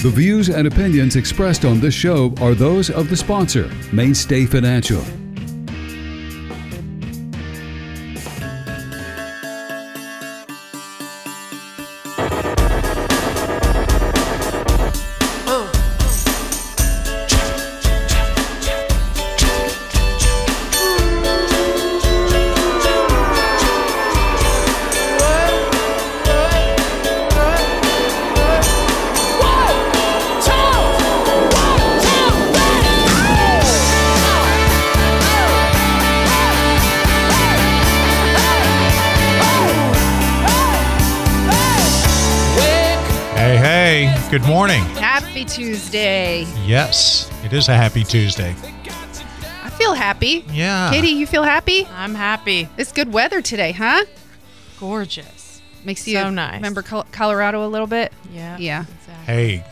The 0.00 0.10
views 0.10 0.48
and 0.48 0.68
opinions 0.68 1.16
expressed 1.16 1.64
on 1.64 1.80
this 1.80 1.92
show 1.92 2.32
are 2.40 2.54
those 2.54 2.88
of 2.88 3.10
the 3.10 3.16
sponsor, 3.16 3.68
Mainstay 3.92 4.46
Financial. 4.46 5.02
Good 44.30 44.42
morning. 44.46 44.82
Happy 44.96 45.44
Tuesday. 45.44 46.42
Yes, 46.64 47.30
it 47.44 47.52
is 47.52 47.68
a 47.68 47.74
happy 47.74 48.04
Tuesday. 48.04 48.54
I 49.62 49.70
feel 49.70 49.94
happy. 49.94 50.44
Yeah. 50.50 50.90
Katie, 50.92 51.08
you 51.08 51.26
feel 51.26 51.42
happy? 51.42 51.86
I'm 51.92 52.14
happy. 52.14 52.68
It's 52.76 52.92
good 52.92 53.12
weather 53.12 53.40
today, 53.40 53.72
huh? 53.72 54.04
Gorgeous. 54.78 55.62
Makes 55.84 56.06
you 56.06 56.18
So 56.18 56.30
nice. 56.30 56.54
remember 56.56 56.82
Col- 56.82 57.06
Colorado 57.12 57.64
a 57.66 57.68
little 57.68 57.86
bit. 57.86 58.12
Yeah. 58.32 58.56
Yeah. 58.58 58.82
Exactly. 59.00 59.24
Hey, 59.34 59.64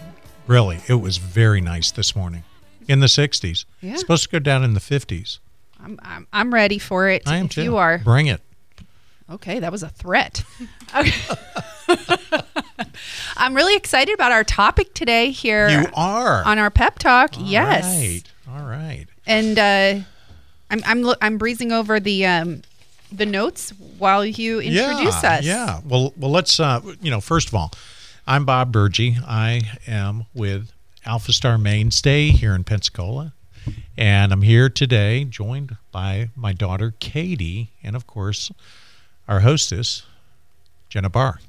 really, 0.46 0.78
it 0.88 0.94
was 0.94 1.18
very 1.18 1.60
nice 1.60 1.90
this 1.90 2.16
morning 2.16 2.44
in 2.88 3.00
the 3.00 3.06
60s. 3.06 3.64
Yeah. 3.82 3.92
It's 3.92 4.00
supposed 4.00 4.22
to 4.24 4.28
go 4.30 4.38
down 4.38 4.64
in 4.64 4.74
the 4.74 4.80
50s. 4.80 5.38
I'm, 5.82 5.98
I'm 6.02 6.26
I'm 6.32 6.54
ready 6.54 6.78
for 6.78 7.08
it. 7.08 7.22
I 7.26 7.36
am 7.36 7.46
if 7.46 7.52
too. 7.52 7.62
You 7.62 7.76
are 7.76 7.98
Bring 7.98 8.28
it. 8.28 8.40
okay. 9.30 9.58
That 9.60 9.70
was 9.72 9.82
a 9.82 9.88
threat. 9.90 10.42
okay. 10.96 11.12
I'm 13.36 13.54
really 13.54 13.76
excited 13.76 14.14
about 14.14 14.32
our 14.32 14.44
topic 14.44 14.94
today 14.94 15.30
here 15.30 15.68
You 15.68 15.86
are. 15.94 16.44
on 16.44 16.58
our 16.58 16.70
pep 16.70 16.98
talk. 16.98 17.36
All 17.36 17.44
yes. 17.44 17.84
right. 17.84 18.22
All 18.48 18.66
right. 18.66 19.06
And 19.26 19.58
uh, 19.58 20.04
I'm 20.70 20.82
I'm 20.84 21.14
I'm 21.20 21.38
breezing 21.38 21.72
over 21.72 22.00
the 22.00 22.26
um, 22.26 22.62
the 23.12 23.26
notes 23.26 23.70
while 23.98 24.24
you 24.24 24.60
introduce 24.60 25.22
yeah, 25.22 25.32
us. 25.32 25.44
Yeah. 25.44 25.80
Well, 25.84 26.12
well, 26.16 26.30
let's. 26.30 26.58
Uh, 26.60 26.80
you 27.00 27.10
know, 27.10 27.20
first 27.20 27.48
of 27.48 27.54
all, 27.54 27.72
I'm 28.26 28.44
Bob 28.44 28.72
Burgee. 28.72 29.16
I 29.26 29.62
am 29.86 30.26
with 30.34 30.72
Alpha 31.04 31.32
Star 31.32 31.58
Mainstay 31.58 32.30
here 32.30 32.54
in 32.54 32.64
Pensacola, 32.64 33.32
and 33.96 34.32
I'm 34.32 34.42
here 34.42 34.68
today, 34.68 35.24
joined 35.24 35.76
by 35.92 36.30
my 36.36 36.52
daughter 36.52 36.94
Katie, 37.00 37.70
and 37.82 37.96
of 37.96 38.06
course, 38.06 38.50
our 39.28 39.40
hostess 39.40 40.04
Jenna 40.88 41.10
Barr. 41.10 41.40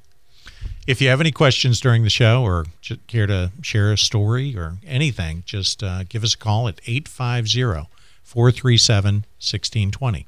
If 0.88 1.02
you 1.02 1.10
have 1.10 1.20
any 1.20 1.32
questions 1.32 1.82
during 1.82 2.04
the 2.04 2.10
show 2.10 2.44
or 2.44 2.66
care 3.08 3.28
to 3.28 3.52
share 3.62 3.92
a 3.92 3.98
story 3.98 4.56
or 4.58 4.78
anything, 4.88 5.44
just 5.46 5.84
uh, 5.84 6.06
give 6.08 6.24
us 6.24 6.34
a 6.34 6.38
call 6.38 6.70
at 6.70 6.80
850 6.88 7.90
437 8.24 9.14
1620. 9.16 10.28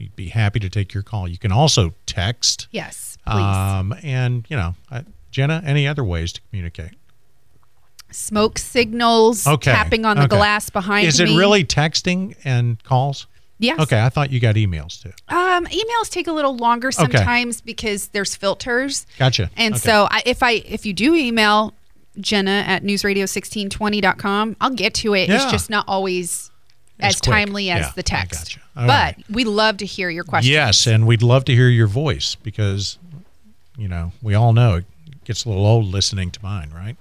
We'd 0.00 0.16
be 0.16 0.30
happy 0.30 0.58
to 0.58 0.68
take 0.68 0.92
your 0.92 1.04
call. 1.04 1.28
You 1.28 1.38
can 1.38 1.52
also 1.52 1.94
text. 2.06 2.66
Yes. 2.72 3.18
Please. 3.24 3.36
Um, 3.36 3.94
and, 4.02 4.44
you 4.48 4.56
know, 4.56 4.74
uh, 4.90 5.02
Jenna, 5.30 5.62
any 5.64 5.86
other 5.86 6.02
ways 6.02 6.32
to 6.32 6.40
communicate? 6.50 6.94
Smoke 8.10 8.58
signals. 8.58 9.46
Okay. 9.46 9.70
Tapping 9.70 10.04
on 10.04 10.16
the 10.16 10.24
okay. 10.24 10.36
glass 10.36 10.70
behind 10.70 11.06
Is 11.06 11.20
me. 11.20 11.32
it 11.32 11.38
really 11.38 11.64
texting 11.64 12.36
and 12.44 12.82
calls? 12.82 13.28
Yes. 13.58 13.78
Okay, 13.80 14.00
I 14.02 14.08
thought 14.08 14.30
you 14.30 14.40
got 14.40 14.56
emails 14.56 15.00
too. 15.02 15.12
Um, 15.34 15.66
emails 15.66 16.10
take 16.10 16.26
a 16.26 16.32
little 16.32 16.56
longer 16.56 16.90
sometimes 16.90 17.60
because 17.60 18.08
there's 18.08 18.34
filters. 18.34 19.06
Gotcha. 19.18 19.48
And 19.56 19.74
Okay. 19.74 19.80
so 19.80 20.08
I, 20.10 20.22
if 20.26 20.42
I 20.42 20.52
if 20.66 20.84
you 20.84 20.92
do 20.92 21.14
email 21.14 21.72
Jenna 22.20 22.64
at 22.66 22.82
newsradio1620.com, 22.82 24.56
I'll 24.60 24.70
get 24.70 24.94
to 24.94 25.14
it. 25.14 25.28
Yeah. 25.28 25.36
It's 25.36 25.50
just 25.50 25.70
not 25.70 25.84
always 25.88 26.50
As 27.00 27.14
as, 27.14 27.20
quick. 27.20 27.32
timely 27.32 27.70
as 27.70 27.86
Yeah, 27.86 27.92
the 27.94 28.00
I 28.00 28.02
text. 28.02 28.40
gotcha. 28.56 28.60
But 28.74 28.88
right. 28.88 29.24
we 29.30 29.44
love 29.44 29.76
to 29.78 29.86
hear 29.86 30.10
your 30.10 30.24
questions. 30.24 30.50
Yes, 30.52 30.86
and 30.86 31.06
we'd 31.06 31.22
love 31.22 31.44
to 31.44 31.54
hear 31.54 31.68
your 31.68 31.86
voice 31.86 32.34
because, 32.34 32.98
you 33.78 33.86
know, 33.88 34.12
we 34.20 34.34
all 34.34 34.52
know 34.52 34.76
it 34.76 34.84
gets 35.24 35.44
a 35.44 35.48
little 35.48 35.64
old 35.64 35.86
listening 35.86 36.30
to 36.32 36.42
mine, 36.42 36.70
right? 36.74 36.96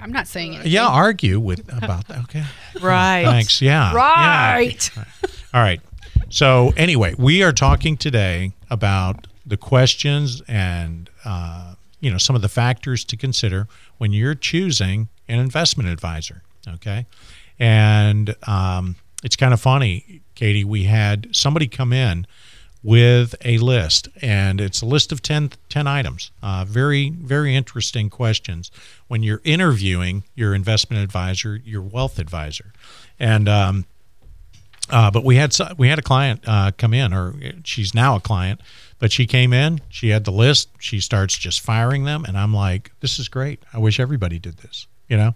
I'm 0.00 0.12
not 0.12 0.26
saying 0.26 0.54
anything. 0.54 0.72
Yeah, 0.72 0.86
argue 0.88 1.40
with 1.40 1.60
about 1.72 2.06
that. 2.08 2.18
Okay. 2.24 2.44
Right. 2.80 3.24
Thanks. 3.24 3.60
Yeah. 3.60 3.92
Right. 3.92 4.90
Yeah. 4.96 5.04
All 5.52 5.60
right. 5.60 5.80
So 6.28 6.72
anyway, 6.76 7.14
we 7.18 7.42
are 7.42 7.52
talking 7.52 7.96
today 7.96 8.52
about 8.70 9.26
the 9.44 9.56
questions 9.56 10.42
and 10.46 11.10
uh, 11.24 11.74
you 12.00 12.10
know 12.10 12.18
some 12.18 12.36
of 12.36 12.42
the 12.42 12.48
factors 12.48 13.04
to 13.06 13.16
consider 13.16 13.66
when 13.96 14.12
you're 14.12 14.34
choosing 14.34 15.08
an 15.26 15.38
investment 15.40 15.88
advisor. 15.88 16.42
Okay, 16.68 17.06
and 17.58 18.36
um, 18.46 18.94
it's 19.24 19.36
kind 19.36 19.52
of 19.52 19.60
funny, 19.60 20.20
Katie. 20.34 20.64
We 20.64 20.84
had 20.84 21.28
somebody 21.34 21.66
come 21.66 21.92
in 21.92 22.26
with 22.82 23.34
a 23.44 23.58
list, 23.58 24.08
and 24.22 24.60
it's 24.60 24.82
a 24.82 24.86
list 24.86 25.10
of 25.10 25.20
10, 25.20 25.52
10 25.68 25.86
items. 25.86 26.30
Uh, 26.42 26.64
very, 26.66 27.10
very 27.10 27.54
interesting 27.54 28.08
questions 28.08 28.70
when 29.08 29.22
you're 29.22 29.40
interviewing 29.44 30.22
your 30.34 30.54
investment 30.54 31.02
advisor, 31.02 31.56
your 31.56 31.82
wealth 31.82 32.18
advisor, 32.18 32.72
and 33.18 33.48
um, 33.48 33.84
uh, 34.90 35.10
but 35.10 35.24
we 35.24 35.36
had 35.36 35.54
we 35.76 35.88
had 35.88 35.98
a 35.98 36.02
client 36.02 36.40
uh, 36.46 36.70
come 36.76 36.94
in, 36.94 37.12
or 37.12 37.34
she's 37.64 37.94
now 37.94 38.16
a 38.16 38.20
client, 38.20 38.60
but 38.98 39.12
she 39.12 39.26
came 39.26 39.52
in, 39.52 39.80
she 39.88 40.08
had 40.08 40.24
the 40.24 40.32
list, 40.32 40.70
she 40.78 41.00
starts 41.00 41.36
just 41.36 41.60
firing 41.60 42.04
them, 42.04 42.24
and 42.24 42.38
I'm 42.38 42.54
like, 42.54 42.92
this 43.00 43.18
is 43.18 43.28
great. 43.28 43.62
I 43.72 43.78
wish 43.78 44.00
everybody 44.00 44.38
did 44.38 44.58
this, 44.58 44.86
you 45.08 45.16
know. 45.16 45.34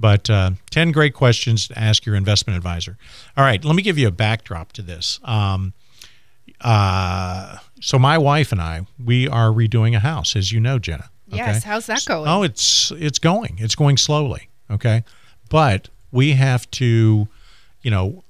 But 0.00 0.30
uh, 0.30 0.52
ten 0.70 0.92
great 0.92 1.14
questions 1.14 1.68
to 1.68 1.78
ask 1.78 2.06
your 2.06 2.16
investment 2.16 2.56
advisor. 2.56 2.96
All 3.36 3.44
right, 3.44 3.64
let 3.64 3.76
me 3.76 3.82
give 3.82 3.98
you 3.98 4.08
a 4.08 4.12
backdrop 4.12 4.72
to 4.72 4.82
this. 4.82 5.20
Um, 5.22 5.74
uh, 6.60 7.58
so 7.80 7.98
my 7.98 8.18
wife 8.18 8.52
and 8.52 8.60
I, 8.60 8.86
we 9.02 9.28
are 9.28 9.48
redoing 9.50 9.94
a 9.94 10.00
house, 10.00 10.34
as 10.36 10.52
you 10.52 10.60
know, 10.60 10.78
Jenna. 10.78 11.10
Yes. 11.28 11.64
How's 11.64 11.86
that 11.86 12.04
going? 12.06 12.28
Oh, 12.28 12.42
it's 12.42 12.90
it's 12.92 13.18
going. 13.18 13.56
It's 13.58 13.74
going 13.74 13.96
slowly. 13.96 14.48
Okay, 14.70 15.04
but 15.50 15.88
we 16.10 16.32
have 16.32 16.70
to, 16.72 17.28
you 17.82 17.90
know, 17.90 18.24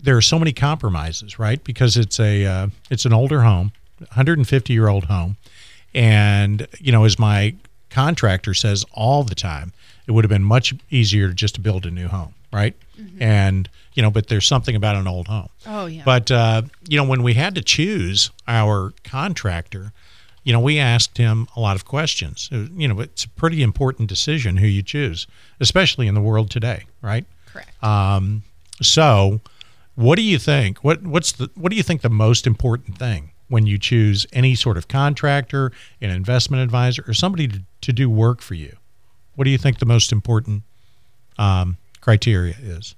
there 0.00 0.16
are 0.16 0.22
so 0.22 0.38
many 0.38 0.52
compromises, 0.52 1.38
right? 1.38 1.62
Because 1.64 1.96
it's 1.96 2.20
a 2.20 2.44
uh, 2.44 2.66
it's 2.90 3.04
an 3.04 3.12
older 3.12 3.42
home, 3.42 3.72
150 3.98 4.72
year 4.72 4.88
old 4.88 5.04
home, 5.04 5.36
and 5.94 6.68
you 6.78 6.92
know, 6.92 7.04
as 7.04 7.18
my 7.18 7.54
contractor 7.90 8.54
says 8.54 8.84
all 8.92 9.22
the 9.24 9.34
time, 9.34 9.72
it 10.06 10.12
would 10.12 10.24
have 10.24 10.30
been 10.30 10.44
much 10.44 10.74
easier 10.90 11.30
just 11.30 11.56
to 11.56 11.60
build 11.60 11.86
a 11.86 11.90
new 11.90 12.08
home, 12.08 12.34
right? 12.54 12.76
And 13.18 13.68
you 13.94 14.02
know, 14.02 14.10
but 14.10 14.28
there's 14.28 14.46
something 14.46 14.76
about 14.76 14.96
an 14.96 15.08
old 15.08 15.26
home. 15.28 15.48
Oh, 15.66 15.86
yeah. 15.86 16.02
But 16.04 16.30
uh, 16.30 16.62
you 16.88 16.96
know, 16.96 17.04
when 17.04 17.22
we 17.22 17.34
had 17.34 17.54
to 17.56 17.62
choose 17.62 18.30
our 18.46 18.92
contractor, 19.02 19.92
you 20.44 20.52
know, 20.52 20.60
we 20.60 20.78
asked 20.78 21.18
him 21.18 21.48
a 21.56 21.60
lot 21.60 21.74
of 21.74 21.84
questions. 21.84 22.48
You 22.52 22.88
know, 22.88 23.00
it's 23.00 23.24
a 23.24 23.28
pretty 23.30 23.62
important 23.62 24.08
decision 24.08 24.58
who 24.58 24.66
you 24.66 24.82
choose, 24.82 25.26
especially 25.58 26.06
in 26.06 26.14
the 26.14 26.20
world 26.20 26.50
today, 26.50 26.84
right? 27.02 27.24
Correct. 27.52 27.82
Um, 27.82 28.44
so, 28.80 29.40
what 29.96 30.16
do 30.16 30.22
you 30.22 30.38
think? 30.38 30.84
What 30.84 31.02
what's 31.02 31.32
the 31.32 31.50
what 31.54 31.70
do 31.70 31.76
you 31.76 31.82
think 31.82 32.02
the 32.02 32.10
most 32.10 32.46
important 32.46 32.98
thing 32.98 33.32
when 33.48 33.66
you 33.66 33.78
choose 33.78 34.26
any 34.32 34.54
sort 34.54 34.76
of 34.76 34.86
contractor, 34.86 35.72
an 36.00 36.10
investment 36.10 36.62
advisor, 36.62 37.04
or 37.08 37.14
somebody 37.14 37.48
to, 37.48 37.62
to 37.80 37.92
do 37.92 38.08
work 38.08 38.40
for 38.40 38.54
you? 38.54 38.76
What 39.34 39.44
do 39.44 39.50
you 39.50 39.58
think 39.58 39.80
the 39.80 39.86
most 39.86 40.12
important 40.12 40.62
um, 41.38 41.78
criteria 42.04 42.54
is? 42.62 42.94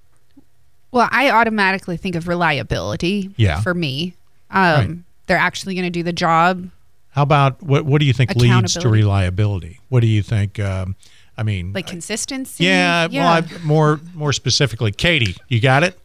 well, 0.93 1.09
I 1.13 1.31
automatically 1.31 1.97
think 1.97 2.15
of 2.17 2.27
reliability. 2.27 3.31
Yeah. 3.37 3.61
For 3.61 3.75
me, 3.75 4.15
um, 4.51 4.63
Right. 4.75 4.91
they're 5.27 5.37
actually 5.37 5.75
going 5.75 5.85
to 5.85 5.91
do 5.91 6.03
the 6.03 6.13
job. 6.13 6.71
How 7.11 7.23
about 7.23 7.63
what 7.63 7.85
what 7.85 8.01
do 8.01 8.05
you 8.07 8.13
think 8.13 8.35
leads 8.35 8.75
to 8.75 8.89
reliability? 8.89 9.81
What 9.89 10.01
do 10.01 10.07
you 10.07 10.23
think? 10.23 10.59
Um, 10.59 10.97
I 11.39 11.43
mean, 11.43 11.73
Like 11.73 11.87
consistency. 11.87 12.65
yeah, 12.65 13.07
Well, 13.13 13.27
I, 13.29 13.43
more 13.63 14.01
more 14.15 14.33
specifically, 14.33 14.91
Katie, 14.93 15.37
you 15.49 15.61
got 15.61 15.83
it. 15.85 15.99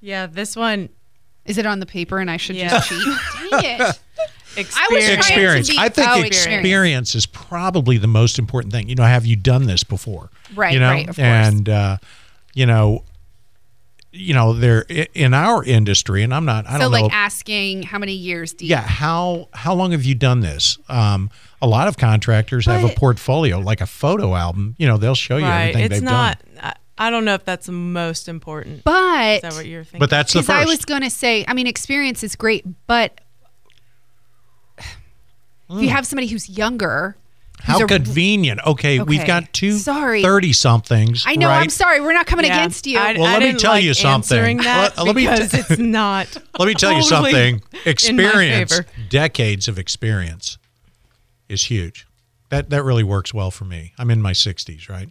Yeah, 0.00 0.26
this 0.26 0.54
one 0.56 0.88
Is 1.46 1.58
it 1.58 1.66
on 1.66 1.78
the 1.80 1.86
paper 1.86 2.18
and 2.18 2.30
I 2.30 2.36
should 2.38 2.56
Yeah. 2.56 2.68
just 2.70 2.88
cheat? 2.88 3.02
Dang 3.50 3.64
it. 3.80 4.00
experience. 4.56 4.76
I 4.76 4.88
was 4.94 5.04
trying 5.04 5.06
to 5.06 5.14
experience. 5.14 5.70
be- 5.70 5.78
I 5.78 5.88
think 5.90 6.08
oh, 6.10 6.22
experience. 6.22 7.14
is 7.14 7.26
probably 7.26 7.98
the 7.98 8.06
most 8.06 8.38
important 8.38 8.72
thing. 8.72 8.88
You 8.88 8.94
know, 8.94 9.04
have 9.04 9.26
you 9.26 9.36
done 9.36 9.64
this 9.66 9.84
before? 9.84 10.30
Right, 10.54 10.72
You 10.74 10.80
know, 10.80 10.90
right, 10.90 11.08
of 11.08 11.16
course. 11.16 11.26
and 11.26 11.68
uh, 11.68 11.96
you 12.54 12.66
know, 12.66 13.04
you 14.12 14.32
know, 14.32 14.52
they're 14.52 14.82
in 15.14 15.34
our 15.34 15.64
industry, 15.64 16.22
and 16.22 16.32
I'm 16.32 16.44
not. 16.44 16.66
I 16.66 16.74
so 16.74 16.78
don't 16.78 16.86
so 16.86 16.90
like 16.90 17.02
know. 17.10 17.16
asking 17.16 17.82
how 17.82 17.98
many 17.98 18.12
years 18.12 18.52
do 18.52 18.64
you 18.64 18.70
yeah, 18.70 18.80
how 18.80 19.48
how 19.52 19.74
long 19.74 19.90
have 19.90 20.04
you 20.04 20.14
done 20.14 20.40
this? 20.40 20.78
Um, 20.88 21.30
a 21.60 21.66
lot 21.66 21.88
of 21.88 21.96
contractors 21.96 22.66
have 22.66 22.84
a 22.84 22.94
portfolio, 22.94 23.58
like 23.58 23.80
a 23.80 23.86
photo 23.86 24.34
album. 24.36 24.76
You 24.78 24.86
know, 24.86 24.96
they'll 24.98 25.14
show 25.14 25.36
you 25.36 25.44
right. 25.44 25.70
everything 25.70 25.84
It's 25.84 25.94
they've 25.96 26.02
not. 26.02 26.38
done. 26.54 26.58
I, 26.62 27.06
I 27.06 27.10
don't 27.10 27.24
know 27.24 27.34
if 27.34 27.44
that's 27.44 27.66
the 27.66 27.72
most 27.72 28.28
important. 28.28 28.84
but 28.84 29.36
Is 29.36 29.42
that 29.42 29.52
what 29.54 29.66
you're 29.66 29.82
thinking? 29.82 29.98
But 29.98 30.10
that's 30.10 30.32
the 30.32 30.40
because 30.40 30.54
first. 30.54 30.68
I 30.68 30.70
was 30.70 30.84
going 30.84 31.02
to 31.02 31.10
say, 31.10 31.44
I 31.48 31.54
mean, 31.54 31.66
experience 31.66 32.22
is 32.22 32.36
great, 32.36 32.64
but 32.86 33.20
if 34.78 35.82
you 35.82 35.88
have 35.88 36.06
somebody 36.06 36.28
who's 36.28 36.48
younger, 36.48 37.16
who's 37.16 37.23
how 37.64 37.82
a- 37.82 37.86
convenient. 37.86 38.60
Okay, 38.66 39.00
we've 39.00 39.26
got 39.26 39.52
two 39.52 39.78
Sorry. 39.78 40.22
30 40.22 40.52
somethings. 40.52 41.24
I 41.26 41.34
know. 41.36 41.48
right? 41.48 41.60
I'm 41.62 41.70
sorry. 41.70 42.00
We're 42.00 42.12
not 42.12 42.26
coming 42.26 42.46
Yeah. 42.46 42.58
against 42.58 42.86
you. 42.86 42.98
I, 42.98 43.14
Well, 43.14 43.24
I 43.24 43.32
let 43.32 43.38
me 43.40 43.46
didn't 43.46 43.60
tell 43.60 43.72
like 43.72 43.84
you 43.84 43.94
something. 43.94 44.58
That 44.58 44.96
Let- 44.96 45.06
let 45.06 45.16
me 45.16 45.22
t- 45.26 45.30
because 45.32 45.54
it's 45.54 45.78
not. 45.80 46.36
Let 46.58 46.66
me 46.66 46.74
tell 46.74 46.92
you 46.92 47.02
something. 47.02 47.62
Experience, 47.84 48.72
favor. 48.76 48.86
decades 49.08 49.66
of 49.68 49.78
experience, 49.78 50.58
is 51.48 51.64
huge. 51.64 52.06
That 52.50 52.70
that 52.70 52.82
really 52.84 53.02
works 53.04 53.32
well 53.34 53.50
for 53.50 53.64
me. 53.64 53.92
I'm 53.98 54.10
in 54.10 54.20
my 54.22 54.32
60s, 54.32 54.88
right? 54.88 55.08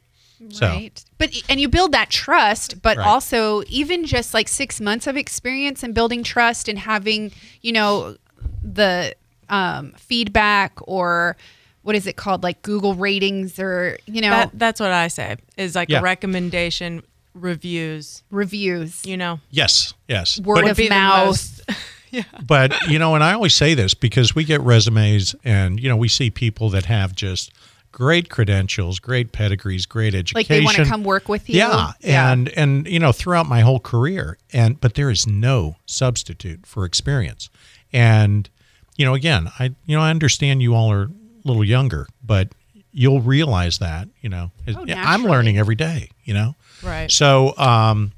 So 0.49 0.67
Right. 0.67 1.03
But 1.17 1.31
and 1.49 1.59
you 1.59 1.67
build 1.69 1.91
that 1.93 2.09
trust, 2.09 2.81
but 2.81 2.97
Right. 2.97 3.07
also 3.07 3.63
even 3.67 4.05
just 4.05 4.33
like 4.33 4.47
six 4.47 4.79
months 4.81 5.07
of 5.07 5.15
experience 5.17 5.83
and 5.83 5.93
building 5.95 6.21
trust 6.23 6.67
and 6.67 6.77
having, 6.79 7.31
you 7.61 7.71
know, 7.71 8.17
the 8.61 9.15
um, 9.49 9.93
feedback 9.97 10.73
or 10.81 11.37
what 11.83 11.95
is 11.95 12.07
it 12.07 12.15
called? 12.15 12.43
Like 12.43 12.61
Google 12.63 12.95
ratings 12.95 13.59
or, 13.59 13.97
you 14.05 14.21
know, 14.21 14.29
That, 14.31 14.49
that's 14.53 14.79
what 14.79 14.91
I 14.91 15.07
say. 15.09 15.37
Is 15.57 15.75
like 15.75 15.89
Yeah. 15.89 15.99
a 15.99 16.01
recommendation, 16.01 17.03
reviews. 17.33 18.23
reviews, 18.31 19.05
You 19.05 19.17
know, 19.17 19.39
yes, 19.51 19.93
yes. 20.07 20.39
word 20.39 20.63
But- 20.65 20.79
of 20.79 20.89
mouth. 20.89 21.61
yeah 22.11 22.23
but 22.45 22.73
you 22.87 22.99
know, 22.99 23.15
and 23.15 23.23
I 23.23 23.33
always 23.33 23.55
say 23.55 23.73
this 23.73 23.93
because 23.95 24.35
we 24.35 24.43
get 24.43 24.61
resumes, 24.61 25.35
and 25.43 25.79
you 25.79 25.89
know, 25.89 25.97
we 25.97 26.07
see 26.07 26.29
people 26.29 26.69
that 26.69 26.85
have 26.85 27.15
just 27.15 27.51
great 27.91 28.29
credentials, 28.29 28.99
great 28.99 29.31
pedigrees, 29.31 29.85
great 29.87 30.13
education. 30.15 30.35
Like 30.37 30.47
they 30.47 30.61
want 30.61 30.77
to 30.77 30.85
come 30.85 31.03
work 31.03 31.27
with 31.27 31.49
you. 31.49 31.57
Yeah, 31.57 31.91
and 32.03 32.49
and 32.49 32.87
you 32.87 32.99
know, 32.99 33.11
throughout 33.11 33.47
my 33.47 33.61
whole 33.61 33.79
career, 33.79 34.37
and 34.51 34.79
but 34.79 34.93
there 34.93 35.09
is 35.09 35.25
no 35.25 35.75
substitute 35.87 36.65
for 36.67 36.85
experience. 36.85 37.49
And 37.91 38.47
you 38.95 39.05
know, 39.05 39.15
again, 39.15 39.51
I 39.57 39.71
you 39.87 39.95
know, 39.97 40.01
I 40.01 40.11
understand 40.11 40.61
you 40.61 40.75
all 40.75 40.91
are 40.91 41.03
a 41.03 41.09
little 41.43 41.63
younger, 41.63 42.07
but 42.25 42.49
you'll 42.91 43.21
realize 43.21 43.79
that 43.79 44.07
you 44.21 44.29
know, 44.29 44.51
Oh, 44.67 44.85
I'm 44.87 45.23
learning 45.23 45.57
every 45.57 45.75
day. 45.75 46.09
You 46.23 46.33
know, 46.33 46.55
Right. 46.83 47.09
So, 47.11 47.57
um, 47.57 48.11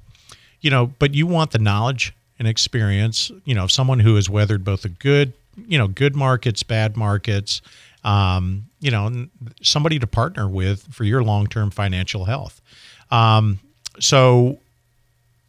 you 0.62 0.70
know, 0.72 0.88
but 0.88 1.14
you 1.14 1.28
want 1.28 1.52
the 1.52 1.60
knowledge 1.60 2.14
and 2.40 2.48
experience, 2.48 3.32
you 3.46 3.56
know, 3.56 3.68
someone 3.68 4.00
who 4.00 4.16
has 4.16 4.30
weathered 4.30 4.64
both 4.64 4.82
the 4.82 4.90
good, 4.90 5.34
you 5.68 5.78
know, 5.78 5.88
good 5.88 6.16
markets, 6.16 6.64
bad 6.64 6.98
markets, 6.98 7.62
um, 8.04 8.66
you 8.80 8.92
know, 8.92 9.28
somebody 9.62 10.00
to 10.00 10.08
partner 10.08 10.48
with 10.48 10.84
for 10.94 11.04
your 11.04 11.24
long 11.24 11.48
term 11.48 11.72
financial 11.72 12.26
health. 12.26 12.62
Um, 13.12 13.60
so 14.00 14.60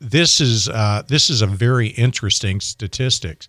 this 0.00 0.40
is 0.40 0.68
uh, 0.68 1.02
this 1.08 1.30
is 1.30 1.42
a 1.42 1.46
very 1.46 1.88
interesting 1.88 2.60
statistics 2.60 3.48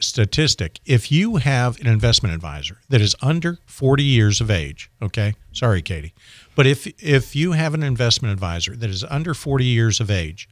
statistic. 0.00 0.80
If 0.84 1.10
you 1.12 1.36
have 1.36 1.80
an 1.80 1.86
investment 1.86 2.34
advisor 2.34 2.78
that 2.88 3.00
is 3.00 3.14
under 3.20 3.58
40 3.66 4.02
years 4.02 4.40
of 4.40 4.50
age, 4.50 4.90
okay, 5.00 5.34
sorry, 5.52 5.82
Katie, 5.82 6.14
but 6.54 6.66
if 6.66 6.86
if 7.02 7.34
you 7.36 7.52
have 7.52 7.74
an 7.74 7.82
investment 7.82 8.32
advisor 8.32 8.76
that 8.76 8.90
is 8.90 9.04
under 9.04 9.34
40 9.34 9.64
years 9.64 10.00
of 10.00 10.10
age, 10.10 10.48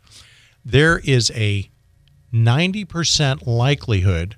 there 0.64 0.98
is 0.98 1.30
a 1.34 1.68
90% 2.32 3.46
likelihood, 3.46 4.36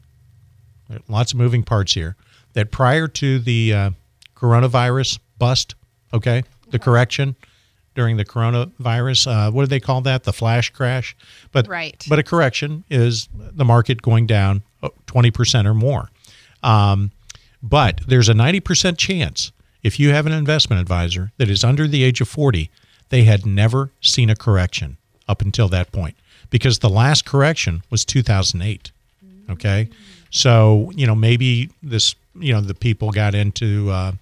lots 1.08 1.32
of 1.32 1.38
moving 1.38 1.62
parts 1.62 1.94
here, 1.94 2.16
that 2.54 2.70
prior 2.70 3.08
to 3.08 3.38
the 3.38 3.72
uh, 3.74 3.90
coronavirus 4.34 5.18
bust, 5.38 5.74
okay, 6.12 6.42
the 6.70 6.78
correction 6.78 7.36
during 7.94 8.16
the 8.16 8.24
coronavirus, 8.24 9.26
uh, 9.26 9.50
what 9.50 9.62
do 9.62 9.66
they 9.66 9.80
call 9.80 10.00
that? 10.02 10.24
The 10.24 10.32
flash 10.32 10.70
crash. 10.70 11.14
But 11.50 11.68
Right. 11.68 12.04
but 12.08 12.18
a 12.18 12.22
correction 12.22 12.84
is 12.88 13.28
the 13.34 13.64
market 13.64 14.00
going 14.00 14.26
down 14.26 14.62
20% 14.82 15.66
or 15.66 15.74
more. 15.74 16.10
Um, 16.62 17.10
but 17.62 18.00
there's 18.06 18.28
a 18.28 18.34
90% 18.34 18.98
chance 18.98 19.52
if 19.82 19.98
you 19.98 20.10
have 20.10 20.26
an 20.26 20.32
investment 20.32 20.80
advisor 20.80 21.32
that 21.38 21.48
is 21.48 21.64
under 21.64 21.88
the 21.88 22.04
age 22.04 22.20
of 22.20 22.28
40, 22.28 22.70
they 23.08 23.24
had 23.24 23.44
never 23.44 23.90
seen 24.00 24.30
a 24.30 24.36
correction 24.36 24.96
up 25.28 25.42
until 25.42 25.68
that 25.68 25.92
point 25.92 26.16
because 26.50 26.78
the 26.78 26.88
last 26.88 27.24
correction 27.24 27.82
was 27.90 28.04
2008. 28.04 28.90
Okay. 29.50 29.88
So, 30.30 30.90
you 30.94 31.06
know, 31.06 31.14
maybe 31.14 31.70
this, 31.82 32.14
you 32.34 32.52
know, 32.52 32.60
the 32.60 32.74
people 32.74 33.10
got 33.10 33.34
into 33.34 33.90
uh, 33.90 34.12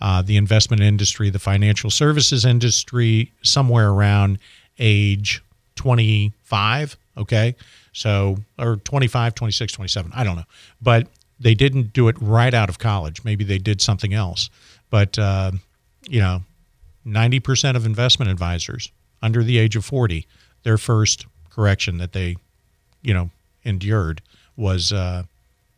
uh, 0.00 0.22
the 0.22 0.36
investment 0.36 0.82
industry, 0.82 1.30
the 1.30 1.38
financial 1.38 1.90
services 1.90 2.44
industry 2.44 3.30
somewhere 3.42 3.90
around 3.90 4.38
age 4.78 5.42
25. 5.76 6.96
Okay. 7.18 7.54
So, 7.92 8.38
or 8.58 8.76
25, 8.76 9.34
26, 9.34 9.72
27. 9.72 10.12
I 10.14 10.24
don't 10.24 10.36
know. 10.36 10.44
But 10.80 11.08
they 11.38 11.54
didn't 11.54 11.92
do 11.92 12.08
it 12.08 12.16
right 12.20 12.54
out 12.54 12.68
of 12.68 12.78
college. 12.78 13.22
Maybe 13.24 13.44
they 13.44 13.58
did 13.58 13.80
something 13.80 14.14
else. 14.14 14.48
But, 14.90 15.18
uh, 15.18 15.52
you 16.08 16.20
know, 16.20 16.42
90% 17.06 17.76
of 17.76 17.84
investment 17.84 18.30
advisors 18.30 18.90
under 19.22 19.42
the 19.42 19.58
age 19.58 19.76
of 19.76 19.84
40, 19.84 20.26
their 20.62 20.78
first 20.78 21.26
correction 21.50 21.98
that 21.98 22.12
they, 22.12 22.36
you 23.02 23.12
know, 23.12 23.30
endured 23.64 24.22
was 24.56 24.92
uh, 24.92 25.24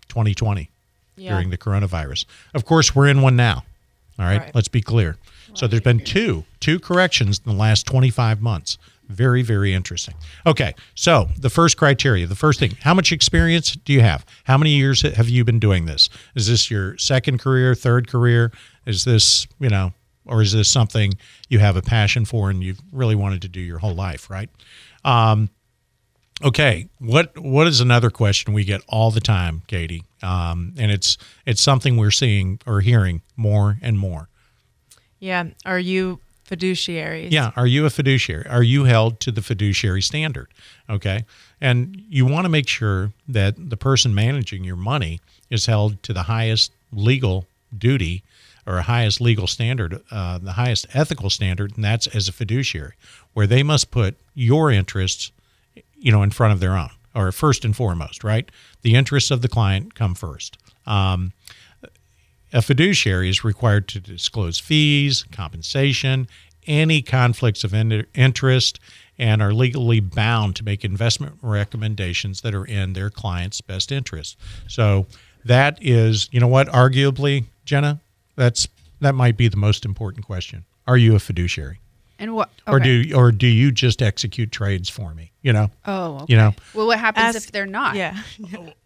2020 0.09 0.69
Yeah. 1.17 1.31
during 1.33 1.51
the 1.51 1.59
coronavirus. 1.59 2.27
Of 2.55 2.65
course, 2.65 2.95
we're 2.95 3.09
in 3.09 3.23
one 3.23 3.37
now. 3.37 3.65
All 4.19 4.25
right, 4.27 4.41
Right. 4.41 4.55
let's 4.55 4.69
be 4.69 4.81
clear. 4.81 5.17
So 5.55 5.67
there's 5.67 5.83
been 5.83 6.01
two 6.01 6.45
two 6.61 6.79
corrections 6.81 7.41
in 7.45 7.53
the 7.53 7.59
last 7.59 7.87
25 7.87 8.41
months. 8.43 8.77
Very 9.09 9.43
very 9.43 9.75
interesting. 9.75 10.15
Okay, 10.47 10.75
so 10.95 11.29
the 11.39 11.51
first 11.51 11.77
criteria, 11.77 12.27
the 12.27 12.35
first 12.35 12.59
thing, 12.59 12.77
how 12.81 12.95
much 12.95 13.13
experience 13.13 13.73
do 13.73 13.93
you 13.93 14.01
have? 14.01 14.25
How 14.45 14.57
many 14.57 14.71
years 14.71 15.03
have 15.03 15.29
you 15.29 15.45
been 15.45 15.59
doing 15.59 15.85
this? 15.87 16.09
Is 16.35 16.49
this 16.49 16.71
your 16.71 16.97
second 16.99 17.39
career, 17.39 17.75
third 17.75 18.09
career? 18.09 18.53
Is 18.87 19.05
this, 19.05 19.47
you 19.61 19.69
know, 19.69 19.93
or 20.27 20.43
is 20.43 20.53
this 20.53 20.69
something 20.69 21.13
you 21.49 21.59
have 21.59 21.77
a 21.77 21.83
passion 21.83 22.25
for 22.25 22.51
and 22.51 22.63
you've 22.63 22.81
really 22.93 23.15
wanted 23.15 23.43
to 23.43 23.49
do 23.49 23.61
your 23.61 23.79
whole 23.79 23.95
life, 23.95 24.31
right? 24.31 24.49
Um, 25.05 25.51
Okay, 26.43 26.89
what 26.99 27.39
what 27.39 27.69
is 27.69 27.81
another 27.81 28.11
question 28.11 28.53
we 28.53 28.65
get 28.65 28.83
all 28.89 29.13
the 29.13 29.21
time, 29.21 29.63
Katie? 29.69 30.03
Um, 30.23 30.75
and 30.77 30.91
it's 30.91 31.17
it's 31.47 31.63
something 31.63 31.97
we're 31.97 32.11
seeing 32.11 32.59
or 32.67 32.81
hearing 32.81 33.23
more 33.37 33.79
and 33.81 33.97
more. 33.97 34.29
Yeah. 35.21 35.45
Are 35.65 35.79
you 35.79 36.21
fiduciaries? 36.57 37.31
Yeah, 37.31 37.53
are 37.57 37.67
you 37.67 37.87
a 37.87 37.91
fiduciary? 37.91 38.47
Are 38.47 38.63
you 38.63 38.85
held 38.85 39.21
to 39.21 39.33
the 39.33 39.43
fiduciary 39.43 40.03
standard? 40.03 40.49
Okay, 40.89 41.25
and 41.61 42.03
you 42.09 42.27
want 42.27 42.45
to 42.45 42.49
make 42.49 42.69
sure 42.69 43.13
that 43.29 43.55
the 43.59 43.77
person 43.77 44.15
managing 44.15 44.65
your 44.65 44.77
money 44.77 45.21
is 45.51 45.67
held 45.67 46.03
to 46.05 46.13
the 46.13 46.25
highest 46.25 46.73
legal 46.93 47.47
duty 47.77 48.23
or 48.67 48.81
highest 48.81 49.21
legal 49.21 49.47
standard, 49.47 50.01
uh, 50.11 50.39
the 50.39 50.53
highest 50.53 50.87
ethical 50.95 51.29
standard, 51.29 51.77
and 51.77 51.85
that's 51.85 52.07
as 52.09 52.29
a 52.29 52.33
fiduciary, 52.33 52.95
where 53.35 53.47
they 53.47 53.63
must 53.63 53.91
put 53.91 54.17
your 54.35 54.71
interests 54.71 55.33
you 56.05 56.13
know, 56.13 56.23
in 56.23 56.31
front 56.31 56.53
of 56.53 56.61
their 56.61 56.77
own, 56.77 56.91
or 57.15 57.33
first 57.33 57.65
and 57.65 57.75
foremost, 57.75 58.23
right? 58.23 58.51
The 58.83 58.95
interests 58.95 59.31
of 59.31 59.41
the 59.41 59.49
client 59.49 59.95
come 59.95 60.15
first. 60.15 60.59
Um, 60.87 61.33
a 62.55 62.63
fiduciary 62.63 63.29
is 63.29 63.45
required 63.45 63.89
to 63.89 64.01
disclose 64.01 64.59
fees, 64.59 65.25
compensation, 65.33 66.29
any 66.67 67.03
conflicts 67.03 67.65
of 67.65 67.75
interest, 67.75 68.81
and 69.19 69.43
are 69.43 69.53
legally 69.53 70.01
bound 70.01 70.57
to 70.57 70.65
make 70.65 70.85
investment 70.85 71.35
recommendations 71.43 72.41
that 72.41 72.55
are 72.55 72.65
in 72.65 72.95
their 72.95 73.11
client's 73.11 73.61
best 73.61 73.93
interest. 73.93 74.39
So 74.69 75.07
that 75.45 75.79
is, 75.83 76.29
you 76.33 76.41
know 76.41 76.49
what? 76.49 76.69
Arguably, 76.69 77.45
Jenna, 77.65 78.01
that's 78.37 78.69
that 79.01 79.15
might 79.15 79.37
be 79.37 79.49
the 79.49 79.57
most 79.57 79.85
important 79.85 80.25
question. 80.25 80.65
Are 80.87 80.97
you 80.97 81.15
a 81.15 81.19
fiduciary? 81.19 81.81
And 82.19 82.35
what? 82.35 82.51
or 82.69 82.79
do 82.79 83.13
or 83.15 83.33
do 83.33 83.49
you 83.49 83.73
just 83.73 84.01
execute 84.01 84.53
trades 84.53 84.89
for 84.89 85.13
me? 85.15 85.33
You 85.43 85.53
know. 85.53 85.71
Oh, 85.85 86.15
okay. 86.15 86.27
You 86.29 86.37
know. 86.37 86.55
Well, 86.73 86.87
what 86.87 86.99
happens 86.99 87.37
Ask- 87.37 87.49
if 87.49 87.53
they're 87.53 87.67
not? 87.67 87.97
Yeah. 87.97 88.17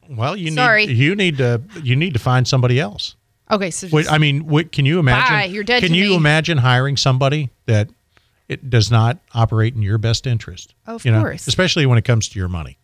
Well, 0.09 0.37
you 0.37 0.51
Sorry. 0.53 0.87
need 0.87 0.97
you 0.97 1.15
need 1.15 1.37
to 1.37 1.61
you 1.83 1.95
need 1.95 2.15
to 2.15 2.19
find 2.19 2.49
somebody 2.49 2.81
else. 2.81 3.15
Okay, 3.51 3.71
so 3.71 3.89
Wait, 3.91 4.03
just, 4.03 4.13
I 4.13 4.19
mean, 4.19 4.47
what, 4.47 4.73
can 4.73 4.85
you 4.87 4.99
imagine? 4.99 5.35
Bye, 5.37 5.45
you're 5.45 5.65
dead 5.65 5.83
Can 5.83 5.93
to 5.93 5.97
you 5.97 6.11
me. 6.11 6.17
imagine 6.17 6.59
hiring 6.59 6.97
somebody 6.97 7.51
that 7.67 7.89
it 8.49 8.69
does 8.69 8.91
not 8.91 9.19
operate 9.35 9.75
in 9.75 9.83
your 9.83 9.99
best 9.99 10.27
interest? 10.27 10.75
Of 10.87 11.05
you 11.05 11.13
know, 11.13 11.21
course. 11.21 11.47
especially 11.47 11.87
when 11.87 11.99
it 11.99 12.05
comes 12.05 12.29
to 12.31 12.39
your 12.39 12.49
money. 12.49 12.79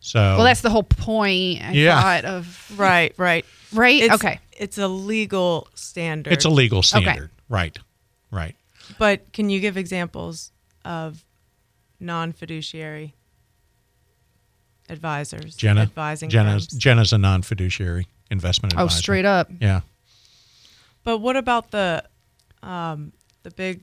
So 0.00 0.18
well, 0.20 0.44
that's 0.44 0.60
the 0.60 0.70
whole 0.70 0.82
point. 0.82 1.62
I 1.62 1.72
Yeah. 1.72 2.00
thought 2.00 2.24
of 2.24 2.78
right. 2.78 3.12
Right. 3.18 3.44
right. 3.72 4.02
It's, 4.02 4.14
okay, 4.14 4.38
It's 4.52 4.78
a 4.78 4.88
legal 4.88 5.68
standard. 5.74 6.32
it's 6.32 6.44
a 6.44 6.50
legal 6.50 6.82
standard, 6.82 7.30
right? 7.48 7.76
Right. 8.30 8.54
But 8.98 9.32
can 9.32 9.50
you 9.50 9.60
give 9.60 9.76
examples 9.76 10.52
of 10.84 11.24
non 11.98 12.32
fiduciary 12.32 13.14
advisors, 14.88 15.56
Jenna, 15.56 15.82
advising 15.82 16.30
Jenna's, 16.30 16.66
firms. 16.68 16.80
Jenna's 16.82 17.12
a 17.12 17.18
non-fiduciary 17.18 18.06
investment 18.30 18.74
Oh, 18.76 18.88
straight 18.88 19.24
up. 19.24 19.48
Yeah. 19.60 19.80
But 21.04 21.18
what 21.18 21.36
about 21.36 21.70
the 21.70 22.04
um, 22.62 23.12
the 23.42 23.50
big 23.50 23.82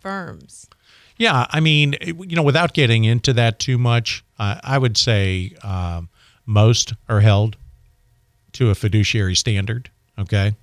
firms? 0.00 0.68
Yeah, 1.16 1.46
I 1.50 1.60
mean, 1.60 1.96
you 2.00 2.34
know, 2.36 2.42
without 2.42 2.72
getting 2.72 3.04
into 3.04 3.32
that 3.34 3.58
too 3.58 3.76
much, 3.76 4.24
uh, 4.38 4.58
I 4.64 4.78
would 4.78 4.96
say 4.96 5.52
um, 5.62 6.08
most 6.46 6.94
are 7.08 7.20
held 7.20 7.56
to 8.52 8.70
a 8.70 8.74
fiduciary 8.74 9.34
standard. 9.34 9.90
Okay, 10.18 10.54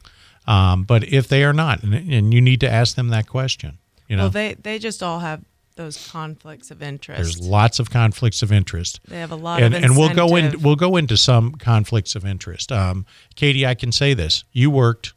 um, 0.47 0.83
but 0.83 1.03
if 1.03 1.27
they 1.27 1.43
are 1.43 1.53
not, 1.53 1.83
and, 1.83 1.93
and 1.93 2.33
you 2.33 2.41
need 2.41 2.59
to 2.61 2.69
ask 2.69 2.95
them 2.95 3.09
that 3.09 3.27
question. 3.27 3.77
You 4.07 4.15
know, 4.15 4.23
Well, 4.23 4.29
they 4.31 4.53
they 4.55 4.79
just 4.79 5.03
all 5.03 5.19
have 5.19 5.41
those 5.77 6.09
conflicts 6.09 6.71
of 6.71 6.81
interest. 6.81 7.21
there's 7.21 7.39
lots 7.39 7.79
of 7.79 7.89
conflicts 7.89 8.41
of 8.41 8.51
interest. 8.51 8.99
they 9.07 9.19
have 9.19 9.31
a 9.31 9.35
lot 9.35 9.61
and, 9.61 9.73
of 9.73 9.83
and 9.83 9.95
we'll 9.95 10.13
go 10.13 10.35
in 10.35 10.61
we'll 10.61 10.75
go 10.75 10.97
into 10.97 11.15
some 11.15 11.53
conflicts 11.53 12.15
of 12.15 12.25
interest. 12.25 12.71
Um, 12.71 13.05
Katie, 13.35 13.65
I 13.65 13.75
can 13.75 13.91
say 13.91 14.13
this: 14.13 14.43
you 14.51 14.69
worked 14.69 15.13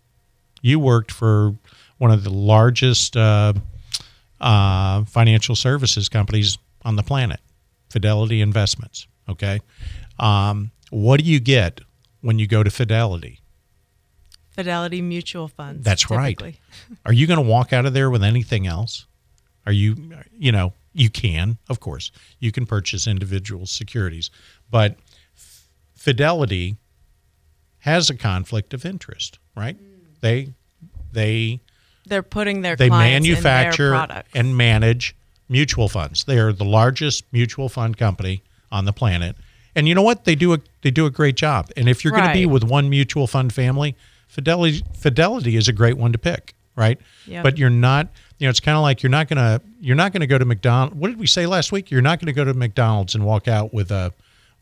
you 0.62 0.78
worked 0.78 1.10
for 1.10 1.56
one 1.98 2.10
of 2.10 2.24
the 2.24 2.30
largest 2.30 3.16
uh, 3.16 3.52
uh, 4.40 5.04
financial 5.04 5.56
services 5.56 6.08
companies 6.08 6.58
on 6.84 6.96
the 6.96 7.02
planet, 7.02 7.40
Fidelity 7.88 8.40
Investments. 8.40 9.06
Okay, 9.28 9.60
um, 10.18 10.70
what 10.90 11.20
do 11.20 11.26
you 11.26 11.40
get 11.40 11.80
when 12.20 12.38
you 12.38 12.46
go 12.46 12.62
to 12.62 12.70
Fidelity? 12.70 13.40
Fidelity 14.50 15.00
mutual 15.00 15.48
funds. 15.48 15.84
That's 15.84 16.10
right. 16.10 16.36
typically. 16.36 16.60
Are 17.06 17.12
you 17.12 17.26
going 17.26 17.38
to 17.38 17.48
walk 17.48 17.72
out 17.72 17.86
of 17.86 17.94
there 17.94 18.10
with 18.10 18.22
anything 18.22 18.66
else? 18.66 19.06
Are 19.70 19.72
you, 19.72 19.94
you 20.36 20.50
know, 20.50 20.72
you 20.92 21.10
can, 21.10 21.58
of 21.68 21.78
course, 21.78 22.10
you 22.40 22.50
can 22.50 22.66
purchase 22.66 23.06
individual 23.06 23.66
securities, 23.66 24.28
but 24.68 24.96
F- 25.36 25.68
Fidelity 25.94 26.74
has 27.78 28.10
a 28.10 28.16
conflict 28.16 28.74
of 28.74 28.84
interest, 28.84 29.38
right? 29.56 29.78
Mm. 29.78 30.20
They, 30.20 30.48
they, 31.12 31.60
They're 32.04 32.24
putting 32.24 32.62
their 32.62 32.74
they 32.74 32.86
in 32.86 32.90
their 32.90 32.98
manufacture 32.98 34.24
and 34.34 34.56
manage 34.56 35.14
mutual 35.48 35.88
funds. 35.88 36.24
They 36.24 36.40
are 36.40 36.52
the 36.52 36.64
largest 36.64 37.24
mutual 37.30 37.68
fund 37.68 37.96
company 37.96 38.42
on 38.72 38.86
the 38.86 38.92
planet, 38.92 39.36
and 39.76 39.86
you 39.86 39.94
know 39.94 40.02
what? 40.02 40.24
They 40.24 40.34
do 40.34 40.52
a 40.52 40.58
they 40.82 40.90
do 40.90 41.06
a 41.06 41.10
great 41.10 41.36
job. 41.36 41.70
And 41.76 41.88
if 41.88 42.02
you're 42.02 42.12
going 42.12 42.26
to 42.26 42.32
be 42.32 42.46
with 42.46 42.64
one 42.64 42.90
mutual 42.90 43.28
fund 43.28 43.52
family, 43.52 43.94
Fidelity 44.26 44.82
Fidelity 44.98 45.56
is 45.56 45.68
a 45.68 45.72
great 45.72 45.96
one 45.96 46.10
to 46.10 46.18
pick, 46.18 46.54
right? 46.80 46.98
Yep. 47.26 47.44
But 47.44 47.58
you're 47.58 47.70
not. 47.70 48.08
You 48.38 48.46
know, 48.46 48.50
it's 48.50 48.58
kind 48.58 48.76
of 48.76 48.82
like 48.82 49.02
you're 49.02 49.10
not 49.10 49.28
gonna 49.28 49.60
you're 49.80 49.96
not 49.96 50.12
gonna 50.12 50.26
go 50.26 50.38
to 50.38 50.44
McDonald's. 50.46 50.96
What 50.96 51.08
did 51.08 51.20
we 51.20 51.26
say 51.26 51.46
last 51.46 51.70
week? 51.70 51.90
You're 51.90 52.00
not 52.00 52.18
gonna 52.18 52.32
go 52.32 52.42
to 52.42 52.54
McDonald's 52.54 53.14
and 53.14 53.24
walk 53.24 53.46
out 53.46 53.74
with 53.74 53.90
a 53.90 54.12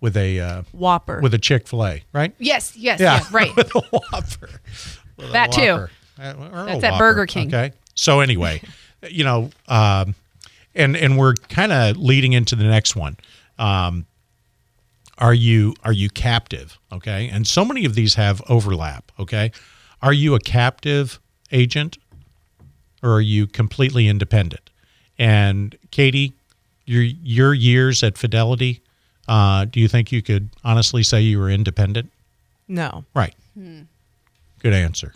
with 0.01 0.17
a 0.17 0.41
uh, 0.41 0.63
Whopper. 0.73 1.21
with 1.21 1.33
a 1.33 1.39
Chick 1.39 1.69
Fil 1.69 1.87
A, 1.87 2.03
right? 2.13 2.35
Yes, 2.39 2.77
yes, 2.77 3.01
yeah, 3.01 3.23
right. 3.31 3.55
with 3.57 3.75
a 3.75 3.81
Whopper. 3.81 4.51
With 5.17 5.33
That 5.33 5.53
too. 5.53 5.73
Whopper. 5.73 5.91
Uh, 6.21 6.35
or 6.53 6.67
That's 6.67 6.85
at 6.85 6.99
Burger 6.99 7.27
King. 7.27 7.49
Okay. 7.49 7.73
So 7.95 8.19
anyway, 8.19 8.61
you 9.09 9.23
know, 9.23 9.51
um, 9.69 10.17
and 10.75 10.97
and 10.97 11.17
we're 11.17 11.35
kind 11.49 11.73
of 11.73 11.97
leading 11.97 12.33
into 12.33 12.57
the 12.57 12.65
next 12.65 12.97
one. 12.97 13.17
Um, 13.61 14.07
are 15.19 15.35
you 15.35 15.75
are 15.85 15.93
you 15.93 16.11
captive? 16.11 16.79
Okay, 16.93 17.29
and 17.29 17.47
so 17.47 17.65
many 17.65 17.85
of 17.85 17.95
these 17.95 18.15
have 18.15 18.43
overlap. 18.49 19.13
Okay, 19.21 19.53
are 20.03 20.13
you 20.13 20.35
a 20.35 20.41
captive 20.41 21.21
agent 21.53 21.99
or 23.03 23.15
are 23.15 23.21
you 23.21 23.47
completely 23.47 24.09
independent? 24.09 24.71
And 25.19 25.77
Katie, 25.91 26.33
your 26.87 27.03
your 27.03 27.55
years 27.55 28.03
at 28.03 28.17
Fidelity, 28.17 28.81
uh, 29.27 29.67
do 29.67 29.81
you 29.81 29.89
think 29.89 30.11
you 30.13 30.23
could 30.23 30.49
honestly 30.65 31.03
say 31.03 31.21
you 31.21 31.39
were 31.39 31.51
independent? 31.51 32.11
no. 32.69 33.05
Right. 33.15 33.35
Good 34.61 34.75
answer. 34.75 35.15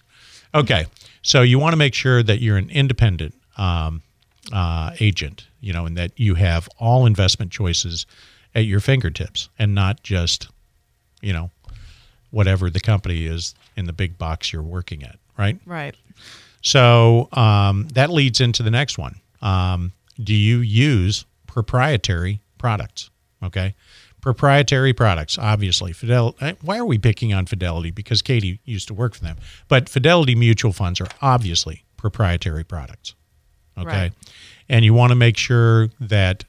Okay, 0.55 0.87
so 1.23 1.43
you 1.43 1.59
want 1.59 1.73
to 1.73 1.77
make 1.77 1.95
sure 1.95 2.23
that 2.23 2.41
you're 2.41 2.57
an 2.57 2.71
independent 2.71 3.35
um, 3.57 4.03
uh, 4.53 4.93
agent, 5.01 5.47
you 5.61 5.73
know, 5.73 5.87
and 5.87 5.97
that 5.97 6.12
you 6.17 6.35
have 6.35 6.69
all 6.79 7.07
investment 7.07 7.53
choices 7.53 8.07
at 8.55 8.65
your 8.65 8.81
fingertips, 8.81 9.49
and 9.59 9.75
not 9.75 10.03
just, 10.03 10.49
you 11.21 11.33
know, 11.33 11.51
whatever 12.31 12.69
the 12.69 12.81
company 12.81 13.27
is 13.27 13.55
in 13.77 13.87
the 13.87 13.93
big 13.93 14.19
box 14.19 14.53
you're 14.53 14.62
working 14.62 15.03
at. 15.03 15.17
Right. 15.39 15.59
Right. 15.65 15.97
So 16.62 17.28
um, 17.33 17.88
that 17.95 18.11
leads 18.11 18.40
into 18.40 18.62
the 18.62 18.71
next 18.71 18.97
one. 18.99 19.21
Um, 19.40 19.92
do 20.23 20.35
you 20.35 20.59
use 20.59 21.25
proprietary 21.47 22.40
products? 22.59 23.11
Okay. 23.42 23.75
Proprietary 24.21 24.92
products, 24.92 25.37
obviously. 25.37 25.92
Fidel. 25.92 26.37
eh, 26.40 26.54
Why 26.62 26.78
are 26.78 26.85
we 26.85 26.97
picking 26.97 27.35
on 27.35 27.47
Fidelity? 27.47 27.90
Because 27.90 28.23
Katie 28.23 28.61
used 28.64 28.87
to 28.88 28.95
work 28.95 29.14
for 29.14 29.25
them. 29.25 29.37
But 29.66 29.88
Fidelity 29.88 30.37
mutual 30.37 30.73
funds 30.73 31.00
are 31.00 31.09
obviously 31.21 31.85
proprietary 31.97 32.62
products. 32.62 33.14
Okay. 33.76 33.87
Right. 33.88 34.12
And 34.69 34.85
you 34.85 34.95
want 34.95 35.11
to 35.11 35.16
make 35.16 35.37
sure 35.37 35.88
that, 35.99 36.45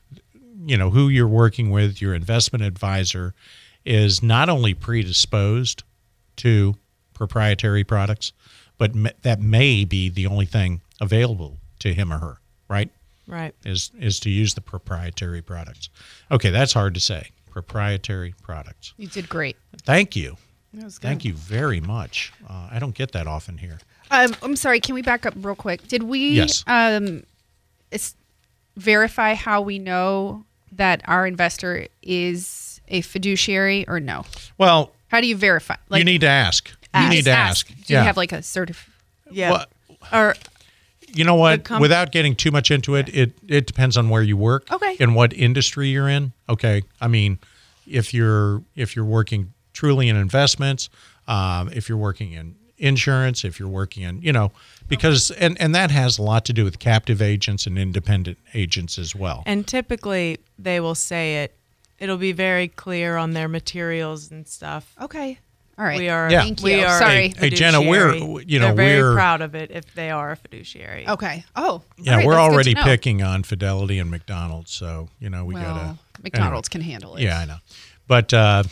you 0.65 0.77
know, 0.77 0.91
who 0.91 1.09
you're 1.09 1.27
working 1.27 1.71
with, 1.71 1.99
your 1.99 2.13
investment 2.13 2.63
advisor, 2.63 3.33
is 3.85 4.21
not 4.21 4.49
only 4.49 4.75
predisposed 4.75 5.83
to 6.37 6.75
proprietary 7.13 7.83
products, 7.83 8.33
but 8.77 8.91
m- 8.91 9.07
that 9.21 9.39
may 9.41 9.85
be 9.85 10.09
the 10.09 10.27
only 10.27 10.45
thing 10.45 10.81
available 11.01 11.57
to 11.79 11.93
him 11.93 12.11
or 12.11 12.17
her, 12.19 12.37
right? 12.67 12.89
Right. 13.27 13.53
Is 13.65 13.91
is 13.99 14.19
to 14.21 14.29
use 14.29 14.53
the 14.53 14.61
proprietary 14.61 15.41
products. 15.41 15.89
Okay, 16.31 16.49
that's 16.49 16.73
hard 16.73 16.93
to 16.95 16.99
say. 16.99 17.29
Proprietary 17.49 18.33
products. 18.41 18.93
You 18.97 19.07
did 19.07 19.29
great. 19.29 19.55
Thank 19.83 20.15
you. 20.15 20.37
That 20.73 20.85
was 20.85 20.97
good. 20.97 21.07
Thank 21.07 21.23
you 21.25 21.33
very 21.33 21.79
much. 21.79 22.33
Uh, 22.49 22.67
I 22.71 22.79
don't 22.79 22.95
get 22.95 23.11
that 23.13 23.27
often 23.27 23.57
here. 23.59 23.77
Um, 24.11 24.35
I'm 24.41 24.55
sorry. 24.55 24.79
Can 24.79 24.95
we 24.95 25.01
back 25.01 25.25
up 25.25 25.33
real 25.37 25.55
quick? 25.55 25.87
Did 25.87 26.03
we 26.03 26.31
Yes. 26.31 26.63
um, 26.67 27.23
es- 27.91 28.15
verify 28.75 29.35
how 29.35 29.61
we 29.61 29.79
know 29.79 30.43
that 30.71 31.01
our 31.05 31.25
investor 31.27 31.87
is 32.01 32.81
a 32.87 33.01
fiduciary 33.01 33.87
or 33.87 33.99
no? 33.99 34.25
Well, 34.57 34.91
How 35.09 35.21
do 35.21 35.27
you 35.27 35.35
verify? 35.37 35.75
you 35.91 36.03
need 36.03 36.21
to 36.21 36.27
ask. 36.27 36.71
You 36.95 37.09
need 37.09 37.25
to 37.25 37.31
ask. 37.31 37.67
Do 37.67 37.73
yeah. 37.87 38.01
you 38.01 38.05
have 38.05 38.17
like 38.17 38.31
a 38.31 38.39
certif? 38.39 38.87
Yeah. 39.31 39.51
Well, 39.51 39.65
or 40.11 40.35
you 41.07 41.23
know 41.23 41.35
what? 41.35 41.63
Com- 41.63 41.81
Without 41.81 42.11
getting 42.11 42.35
too 42.35 42.51
much 42.51 42.71
into 42.71 42.95
it, 42.95 43.09
it 43.09 43.33
it 43.47 43.65
depends 43.65 43.97
on 43.97 44.09
where 44.09 44.21
you 44.21 44.37
work. 44.37 44.71
Okay. 44.71 44.97
And 44.99 45.15
what 45.15 45.33
industry 45.33 45.89
you're 45.89 46.09
in. 46.09 46.33
Okay. 46.49 46.83
I 47.01 47.07
mean, 47.07 47.39
if 47.87 48.13
you're 48.13 48.63
if 48.75 48.95
you're 48.95 49.05
working 49.05 49.53
truly 49.73 50.09
in 50.09 50.15
investments, 50.15 50.89
um, 51.27 51.69
if 51.69 51.89
you're 51.89 51.97
working 51.97 52.33
in 52.33 52.55
insurance, 52.77 53.45
if 53.45 53.59
you're 53.59 53.69
working 53.69 54.03
in, 54.03 54.21
you 54.21 54.31
know, 54.33 54.51
because 54.87 55.31
and 55.31 55.59
and 55.61 55.73
that 55.73 55.91
has 55.91 56.17
a 56.17 56.21
lot 56.21 56.45
to 56.45 56.53
do 56.53 56.63
with 56.63 56.79
captive 56.79 57.21
agents 57.21 57.65
and 57.65 57.77
independent 57.77 58.37
agents 58.53 58.97
as 58.97 59.15
well. 59.15 59.43
and 59.45 59.67
typically 59.67 60.37
they 60.59 60.79
will 60.79 60.95
say 60.95 61.43
it. 61.43 61.55
It'll 61.99 62.17
be 62.17 62.33
very 62.33 62.67
clear 62.67 63.15
on 63.15 63.31
their 63.31 63.47
materials 63.47 64.29
and 64.31 64.45
stuff. 64.47 64.93
Okay. 64.99 65.39
All 65.77 65.85
right. 65.85 65.97
We 65.97 66.09
are. 66.09 66.29
Yeah. 66.29 66.41
Thank 66.43 66.61
We 66.61 66.75
you. 66.79 66.85
are. 66.85 66.99
Sorry. 66.99 67.33
Hey, 67.35 67.49
Jenna, 67.49 67.81
we're- 67.81 68.43
you 68.47 68.59
know, 68.59 68.67
They're 68.67 68.75
very 68.75 69.01
we're- 69.03 69.15
proud 69.15 69.41
of 69.41 69.55
it 69.55 69.71
if 69.71 69.91
they 69.95 70.11
are 70.11 70.31
a 70.31 70.35
fiduciary. 70.37 71.07
Okay. 71.07 71.43
Oh. 71.55 71.81
yeah, 71.97 72.11
all 72.13 72.17
right, 72.19 72.25
we're 72.27 72.35
that's 72.35 72.53
already 72.53 72.75
picking 72.75 73.23
on 73.23 73.43
Fidelity 73.43 73.97
and 73.99 74.11
McDonald's, 74.11 74.71
so 74.71 75.09
you 75.19 75.29
know 75.29 75.45
we 75.45 75.55
Well, 75.55 75.63
gotta 75.63 75.97
McDonald's 76.21 76.69
can 76.69 76.81
handle 76.81 77.15
it. 77.15 77.23
Yeah, 77.23 77.39
I 77.39 77.45
know. 77.45 77.57
But 78.07 78.33
uh, 78.33 78.63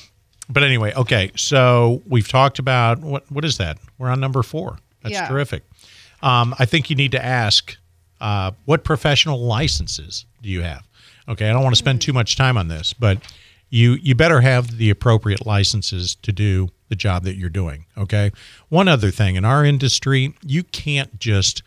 but 0.50 0.62
anyway, 0.64 0.94
okay. 0.94 1.32
So 1.36 2.04
we've 2.06 2.28
talked 2.28 2.60
about 2.60 3.00
what 3.00 3.30
what 3.32 3.46
is 3.46 3.58
that? 3.58 3.80
We're 3.98 4.10
on 4.10 4.20
number 4.20 4.44
four. 4.44 4.78
That's 5.02 5.14
Yeah. 5.14 5.28
terrific. 5.28 5.64
Um, 6.22 6.54
I 6.60 6.66
think 6.66 6.92
you 6.92 6.96
need 6.96 7.14
to 7.14 7.26
ask 7.26 7.76
uh, 8.20 8.52
what 8.66 8.84
professional 8.84 9.40
licenses 9.40 10.26
do 10.44 10.50
you 10.50 10.62
have? 10.62 10.84
Okay, 11.28 11.50
I 11.50 11.54
don't 11.54 11.64
want 11.64 11.74
to 11.74 11.80
spend 11.80 12.02
too 12.02 12.14
much 12.14 12.36
time 12.36 12.58
on 12.58 12.68
this, 12.68 12.94
but 12.94 13.18
you 13.72 13.94
you 13.94 14.14
better 14.14 14.42
have 14.42 14.78
the 14.78 14.92
appropriate 14.92 15.46
licenses 15.46 16.16
to 16.16 16.32
do 16.32 16.70
the 16.90 16.96
job 16.96 17.24
that 17.24 17.38
you're 17.38 17.50
doing. 17.50 17.86
Okay. 17.98 18.32
One 18.70 18.88
other 18.88 19.10
thing 19.10 19.38
in 19.38 19.46
our 19.46 19.66
industry, 19.66 20.36
you 20.46 20.62
can't 20.62 21.18
just 21.18 21.64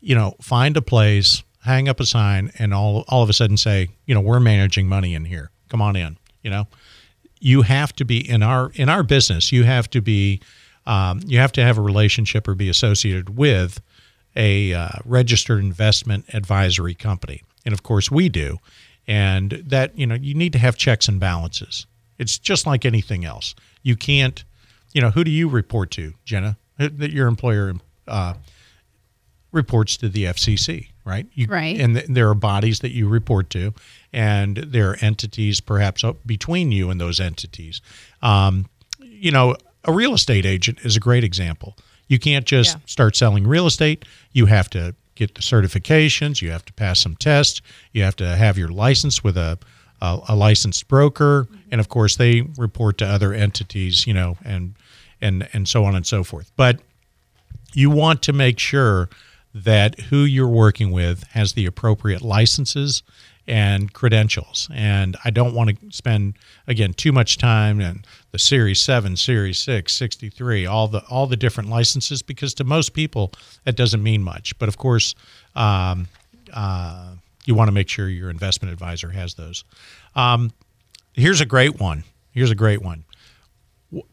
you 0.00 0.16
know 0.16 0.34
find 0.40 0.76
a 0.76 0.82
place, 0.82 1.44
hang 1.62 1.88
up 1.88 2.00
a 2.00 2.06
sign, 2.06 2.50
and 2.58 2.74
all 2.74 3.04
all 3.06 3.22
of 3.22 3.30
a 3.30 3.34
sudden 3.34 3.56
say, 3.56 3.90
you 4.06 4.14
know, 4.14 4.20
we're 4.20 4.40
managing 4.40 4.88
money 4.88 5.14
in 5.14 5.26
here. 5.26 5.50
Come 5.68 5.82
on 5.82 5.94
in. 5.94 6.16
You 6.42 6.50
know, 6.50 6.66
you 7.38 7.62
have 7.62 7.92
to 7.96 8.04
be 8.04 8.28
in 8.28 8.42
our 8.42 8.72
in 8.74 8.88
our 8.88 9.02
business. 9.02 9.52
You 9.52 9.64
have 9.64 9.88
to 9.90 10.00
be 10.00 10.40
um, 10.86 11.20
you 11.26 11.38
have 11.38 11.52
to 11.52 11.62
have 11.62 11.76
a 11.76 11.82
relationship 11.82 12.48
or 12.48 12.54
be 12.54 12.70
associated 12.70 13.36
with 13.36 13.80
a 14.34 14.72
uh, 14.72 14.88
registered 15.04 15.60
investment 15.60 16.24
advisory 16.32 16.94
company, 16.94 17.42
and 17.66 17.74
of 17.74 17.82
course 17.82 18.10
we 18.10 18.30
do. 18.30 18.58
And 19.08 19.50
that 19.66 19.98
you 19.98 20.06
know 20.06 20.14
you 20.14 20.34
need 20.34 20.52
to 20.52 20.58
have 20.58 20.76
checks 20.76 21.08
and 21.08 21.18
balances. 21.18 21.86
It's 22.18 22.38
just 22.38 22.66
like 22.66 22.84
anything 22.84 23.24
else. 23.24 23.54
You 23.82 23.96
can't, 23.96 24.44
you 24.92 25.00
know, 25.00 25.10
who 25.10 25.24
do 25.24 25.30
you 25.30 25.48
report 25.48 25.90
to, 25.92 26.14
Jenna? 26.24 26.56
That 26.78 27.10
your 27.10 27.26
employer 27.26 27.74
uh, 28.06 28.34
reports 29.50 29.96
to 29.98 30.08
the 30.08 30.24
FCC, 30.24 30.88
right? 31.04 31.26
You, 31.34 31.46
Right. 31.48 31.78
And 31.78 31.94
th- 31.96 32.06
there 32.08 32.28
are 32.28 32.34
bodies 32.34 32.80
that 32.80 32.92
you 32.92 33.08
report 33.08 33.50
to, 33.50 33.74
and 34.12 34.56
there 34.56 34.90
are 34.90 34.96
entities 35.00 35.60
perhaps 35.60 36.02
up 36.04 36.16
between 36.26 36.72
you 36.72 36.90
and 36.90 37.00
those 37.00 37.20
entities. 37.20 37.80
Um, 38.22 38.66
you 39.00 39.30
know, 39.30 39.56
a 39.84 39.92
real 39.92 40.14
estate 40.14 40.46
agent 40.46 40.78
is 40.84 40.96
a 40.96 41.00
great 41.00 41.24
example. 41.24 41.76
You 42.08 42.18
can't 42.18 42.46
just 42.46 42.76
Yeah. 42.76 42.80
start 42.86 43.16
selling 43.16 43.46
real 43.46 43.66
estate. 43.66 44.04
You 44.32 44.46
have 44.46 44.70
to 44.70 44.94
get 45.14 45.34
the 45.34 45.42
certifications. 45.42 46.42
You 46.42 46.50
have 46.50 46.64
to 46.66 46.72
pass 46.72 47.00
some 47.00 47.16
tests. 47.16 47.60
You 47.92 48.02
have 48.02 48.16
to 48.16 48.36
have 48.36 48.58
your 48.58 48.68
license 48.68 49.22
with 49.22 49.36
a 49.36 49.58
a, 50.00 50.18
a 50.30 50.36
licensed 50.36 50.88
broker, 50.88 51.46
and 51.70 51.80
of 51.80 51.88
course 51.88 52.16
they 52.16 52.42
report 52.56 52.98
to 52.98 53.06
other 53.06 53.32
entities. 53.32 54.06
You 54.06 54.14
know, 54.14 54.36
and 54.44 54.74
and 55.20 55.48
and 55.52 55.68
so 55.68 55.84
on 55.84 55.94
and 55.94 56.06
so 56.06 56.24
forth. 56.24 56.50
But 56.56 56.80
you 57.72 57.90
want 57.90 58.22
to 58.22 58.32
make 58.32 58.58
sure 58.58 59.08
that 59.54 60.00
who 60.00 60.24
you're 60.24 60.48
working 60.48 60.90
with 60.90 61.24
has 61.28 61.52
the 61.52 61.66
appropriate 61.66 62.22
licenses 62.22 63.02
and 63.46 63.92
credentials. 63.92 64.68
And 64.72 65.16
I 65.24 65.30
don't 65.30 65.54
want 65.54 65.70
to 65.70 65.76
spend 65.90 66.34
again 66.66 66.94
too 66.94 67.12
much 67.12 67.38
time 67.38 67.80
in 67.80 68.04
the 68.30 68.38
Series 68.38 68.80
7, 68.80 69.16
Series 69.16 69.58
6, 69.58 69.92
63, 69.92 70.66
all 70.66 70.88
the 70.88 71.02
all 71.10 71.26
the 71.26 71.36
different 71.36 71.68
licenses 71.68 72.22
because 72.22 72.54
to 72.54 72.64
most 72.64 72.94
people 72.94 73.32
that 73.64 73.76
doesn't 73.76 74.02
mean 74.02 74.22
much. 74.22 74.58
But 74.58 74.68
of 74.68 74.78
course, 74.78 75.14
um, 75.54 76.08
uh, 76.52 77.14
you 77.44 77.54
want 77.54 77.68
to 77.68 77.72
make 77.72 77.88
sure 77.88 78.08
your 78.08 78.30
investment 78.30 78.72
advisor 78.72 79.10
has 79.10 79.34
those. 79.34 79.64
Um, 80.14 80.52
here's 81.12 81.40
a 81.40 81.46
great 81.46 81.80
one. 81.80 82.04
Here's 82.32 82.50
a 82.50 82.54
great 82.54 82.82
one 82.82 83.04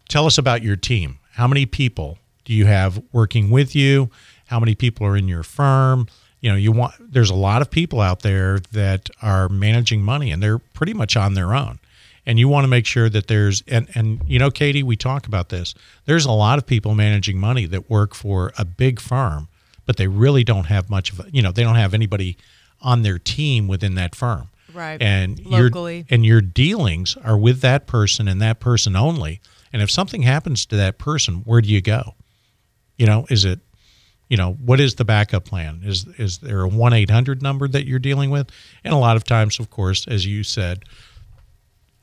tell 0.08 0.26
us 0.26 0.38
about 0.38 0.64
your 0.64 0.76
team. 0.76 1.20
How 1.34 1.48
many 1.48 1.66
people 1.66 2.18
do 2.46 2.54
you 2.54 2.66
have 2.66 3.02
working 3.12 3.50
with 3.50 3.76
you? 3.76 4.10
How 4.48 4.60
many 4.60 4.76
people 4.76 5.06
are 5.06 5.16
in 5.16 5.28
your 5.28 5.44
firm? 5.44 6.08
You 6.42 6.50
know, 6.52 6.56
you 6.56 6.72
want 6.72 6.94
there's 7.00 7.30
a 7.30 7.36
lot 7.36 7.62
of 7.62 7.70
people 7.70 8.00
out 8.02 8.22
there 8.22 8.60
that 8.72 9.10
are 9.22 9.50
managing 9.50 10.02
money 10.04 10.32
and 10.32 10.42
they're 10.42 10.60
pretty 10.60 10.94
much 10.94 11.18
on 11.18 11.34
their 11.34 11.54
own. 11.54 11.80
And 12.26 12.38
you 12.38 12.48
want 12.48 12.64
to 12.64 12.68
make 12.70 12.86
sure 12.86 13.10
that 13.10 13.28
there's 13.28 13.64
and 13.68 13.90
and 13.96 14.22
you 14.28 14.40
know, 14.40 14.52
Katie, 14.52 14.84
we 14.84 14.96
talk 14.96 15.28
about 15.28 15.50
this. 15.50 15.74
There's 16.06 16.26
a 16.26 16.32
lot 16.32 16.58
of 16.58 16.66
people 16.66 16.96
managing 16.96 17.40
money 17.40 17.66
that 17.66 17.90
work 17.90 18.14
for 18.14 18.54
a 18.58 18.64
big 18.66 19.00
firm, 19.00 19.48
but 19.86 19.98
they 19.98 20.08
really 20.08 20.44
don't 20.44 20.66
have 20.68 20.90
much 20.90 21.12
of 21.12 21.20
a, 21.22 21.26
you 21.32 21.42
know, 21.42 21.52
they 21.52 21.64
don't 21.64 21.76
have 21.76 21.94
anybody 21.94 22.38
on 22.82 23.02
their 23.02 23.20
team 23.20 23.68
within 23.68 23.96
that 23.96 24.16
firm 24.16 24.48
Right. 24.74 25.02
and 25.02 25.44
Locally. 25.46 25.98
your 25.98 26.06
and 26.10 26.26
your 26.26 26.42
dealings 26.42 27.18
are 27.24 27.38
with 27.38 27.62
that 27.62 27.88
person 27.88 28.28
and 28.28 28.42
that 28.42 28.60
person 28.60 28.96
only. 28.96 29.42
And 29.74 29.82
if 29.82 29.92
something 29.92 30.22
happens 30.22 30.66
to 30.68 30.76
that 30.78 30.98
person, 31.00 31.38
where 31.46 31.60
do 31.62 31.70
you 31.70 31.82
go? 31.82 32.14
You 32.98 33.06
know, 33.08 33.26
is 33.30 33.44
it 33.46 33.60
you 34.30 34.38
know, 34.38 34.54
what 34.54 34.80
is 34.80 34.96
the 34.96 35.06
backup 35.06 35.46
plan? 35.46 35.82
Is 35.84 36.06
is 36.18 36.38
there 36.38 36.64
a 36.64 36.70
1-800 36.70 37.42
number 37.42 37.68
that 37.68 37.86
you're 37.86 38.00
dealing 38.00 38.30
with? 38.30 38.50
And 38.84 38.94
a 38.94 38.98
lot 38.98 39.18
of 39.18 39.24
times, 39.24 39.60
of 39.60 39.70
course, 39.70 40.08
as 40.08 40.26
you 40.26 40.44
said, 40.44 40.86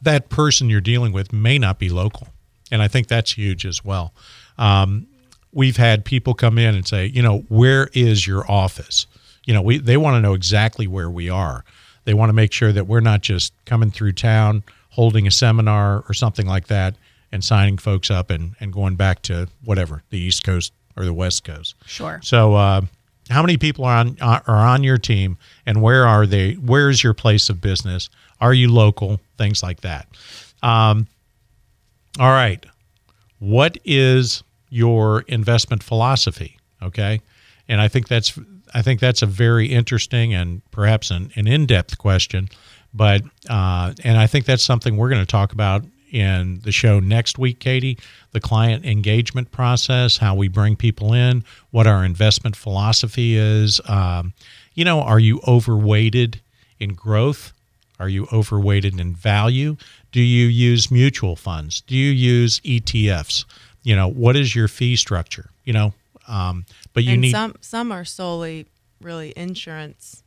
that 0.02 0.28
person 0.28 0.68
you're 0.68 0.80
dealing 0.80 1.12
with 1.12 1.32
may 1.32 1.58
not 1.58 1.78
be 1.78 1.88
local. 1.88 2.28
And 2.70 2.82
I 2.82 2.88
think 2.88 3.06
that's 3.06 3.32
huge 3.32 3.64
as 3.64 3.84
well. 3.84 4.12
Um, 4.58 5.06
we've 5.52 5.76
had 5.76 6.04
people 6.04 6.34
come 6.34 6.58
in 6.58 6.74
and 6.74 6.86
say, 6.86 7.06
you 7.06 7.22
know, 7.22 7.38
where 7.48 7.88
is 7.94 8.26
your 8.26 8.50
office? 8.50 9.06
You 9.44 9.54
know, 9.54 9.62
we 9.62 9.78
they 9.78 9.96
want 9.96 10.16
to 10.16 10.20
know 10.20 10.34
exactly 10.34 10.88
where 10.88 11.08
we 11.08 11.30
are. 11.30 11.64
They 12.04 12.14
want 12.14 12.28
to 12.28 12.34
make 12.34 12.52
sure 12.52 12.72
that 12.72 12.86
we're 12.86 13.00
not 13.00 13.20
just 13.20 13.52
coming 13.64 13.92
through 13.92 14.12
town, 14.12 14.64
holding 14.90 15.26
a 15.26 15.30
seminar 15.30 16.04
or 16.08 16.14
something 16.14 16.46
like 16.46 16.66
that, 16.66 16.96
and 17.30 17.44
signing 17.44 17.78
folks 17.78 18.10
up 18.10 18.30
and, 18.30 18.54
and 18.58 18.72
going 18.72 18.96
back 18.96 19.22
to 19.22 19.48
whatever 19.64 20.02
the 20.10 20.18
East 20.18 20.42
Coast 20.42 20.72
or 20.96 21.04
the 21.04 21.12
West 21.12 21.44
Coast. 21.44 21.74
Sure. 21.86 22.20
So, 22.22 22.54
uh, 22.54 22.82
how 23.28 23.42
many 23.42 23.56
people 23.56 23.84
are 23.84 23.96
on 23.96 24.16
are 24.20 24.42
on 24.46 24.84
your 24.84 24.98
team, 24.98 25.36
and 25.64 25.82
where 25.82 26.06
are 26.06 26.26
they? 26.26 26.52
Where 26.54 26.90
is 26.90 27.02
your 27.02 27.14
place 27.14 27.48
of 27.50 27.60
business? 27.60 28.08
Are 28.40 28.54
you 28.54 28.70
local? 28.70 29.20
Things 29.36 29.62
like 29.62 29.80
that. 29.80 30.06
Um, 30.62 31.08
all 32.18 32.30
right. 32.30 32.64
What 33.38 33.78
is 33.84 34.42
your 34.70 35.22
investment 35.22 35.82
philosophy? 35.82 36.58
Okay, 36.82 37.20
and 37.68 37.80
I 37.80 37.88
think 37.88 38.08
that's 38.08 38.38
I 38.72 38.82
think 38.82 39.00
that's 39.00 39.22
a 39.22 39.26
very 39.26 39.66
interesting 39.66 40.34
and 40.34 40.62
perhaps 40.70 41.10
an, 41.10 41.32
an 41.34 41.46
in-depth 41.46 41.98
question, 41.98 42.48
but 42.94 43.22
uh, 43.48 43.92
and 44.04 44.18
I 44.18 44.26
think 44.26 44.44
that's 44.44 44.62
something 44.62 44.96
we're 44.96 45.10
going 45.10 45.22
to 45.22 45.26
talk 45.26 45.52
about 45.52 45.84
in 46.12 46.60
the 46.60 46.72
show 46.72 47.00
next 47.00 47.38
week, 47.38 47.58
Katie. 47.58 47.98
The 48.36 48.40
client 48.40 48.84
engagement 48.84 49.50
process, 49.50 50.18
how 50.18 50.34
we 50.34 50.48
bring 50.48 50.76
people 50.76 51.14
in, 51.14 51.42
what 51.70 51.86
our 51.86 52.04
investment 52.04 52.54
philosophy 52.54 53.34
is. 53.34 53.80
Um, 53.88 54.34
you 54.74 54.84
know, 54.84 55.00
are 55.00 55.18
you 55.18 55.40
overweighted 55.48 56.42
in 56.78 56.92
growth? 56.92 57.54
Are 57.98 58.10
you 58.10 58.28
overweighted 58.30 59.00
in 59.00 59.14
value? 59.14 59.78
Do 60.12 60.20
you 60.20 60.48
use 60.48 60.90
mutual 60.90 61.34
funds? 61.34 61.80
Do 61.80 61.96
you 61.96 62.10
use 62.10 62.60
ETFs? 62.60 63.46
You 63.82 63.96
know, 63.96 64.06
what 64.06 64.36
is 64.36 64.54
your 64.54 64.68
fee 64.68 64.96
structure? 64.96 65.48
You 65.64 65.72
know, 65.72 65.94
um, 66.28 66.66
but 66.92 67.04
you 67.04 67.12
and 67.12 67.22
need 67.22 67.30
some 67.30 67.54
some 67.62 67.90
are 67.90 68.04
solely 68.04 68.66
really 69.00 69.32
insurance 69.34 70.24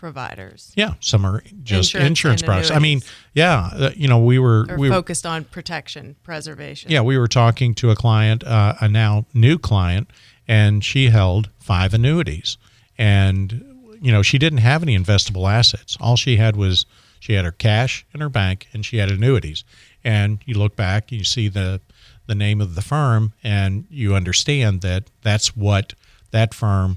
providers. 0.00 0.72
yeah, 0.76 0.94
some 1.00 1.26
are 1.26 1.42
just 1.62 1.94
insurance, 1.94 2.08
Insurance 2.08 2.42
products. 2.42 2.70
I 2.70 2.78
mean, 2.78 3.02
yeah, 3.34 3.68
uh, 3.74 3.90
you 3.94 4.08
know, 4.08 4.18
we 4.18 4.38
were 4.38 4.64
They're 4.66 4.78
we 4.78 4.88
were, 4.88 4.94
focused 4.94 5.26
on 5.26 5.44
protection, 5.44 6.16
preservation. 6.22 6.90
yeah, 6.90 7.02
we 7.02 7.18
were 7.18 7.28
talking 7.28 7.74
to 7.74 7.90
a 7.90 7.94
client, 7.94 8.42
uh, 8.42 8.76
a 8.80 8.88
now 8.88 9.26
new 9.34 9.58
client, 9.58 10.08
and 10.48 10.82
she 10.82 11.10
held 11.10 11.50
five 11.58 11.92
annuities, 11.92 12.56
and 12.96 13.62
you 14.00 14.10
know, 14.10 14.22
she 14.22 14.38
didn't 14.38 14.60
have 14.60 14.82
any 14.82 14.98
investable 14.98 15.46
assets. 15.52 15.98
All 16.00 16.16
she 16.16 16.38
had 16.38 16.56
was 16.56 16.86
she 17.20 17.34
had 17.34 17.44
her 17.44 17.52
cash 17.52 18.06
in 18.14 18.22
her 18.22 18.30
bank, 18.30 18.68
and 18.72 18.86
she 18.86 18.96
had 18.96 19.10
annuities. 19.10 19.64
And 20.02 20.38
you 20.46 20.54
look 20.54 20.76
back, 20.76 21.12
you 21.12 21.24
see 21.24 21.48
the 21.48 21.82
the 22.26 22.34
name 22.34 22.62
of 22.62 22.74
the 22.74 22.82
firm, 22.82 23.34
and 23.44 23.84
you 23.90 24.14
understand 24.14 24.80
that 24.80 25.04
that's 25.20 25.54
what 25.54 25.92
that 26.30 26.54
firm 26.54 26.96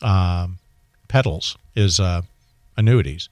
um, 0.00 0.58
peddles 1.06 1.58
is 1.74 2.00
uh, 2.00 2.22
annuities, 2.80 3.28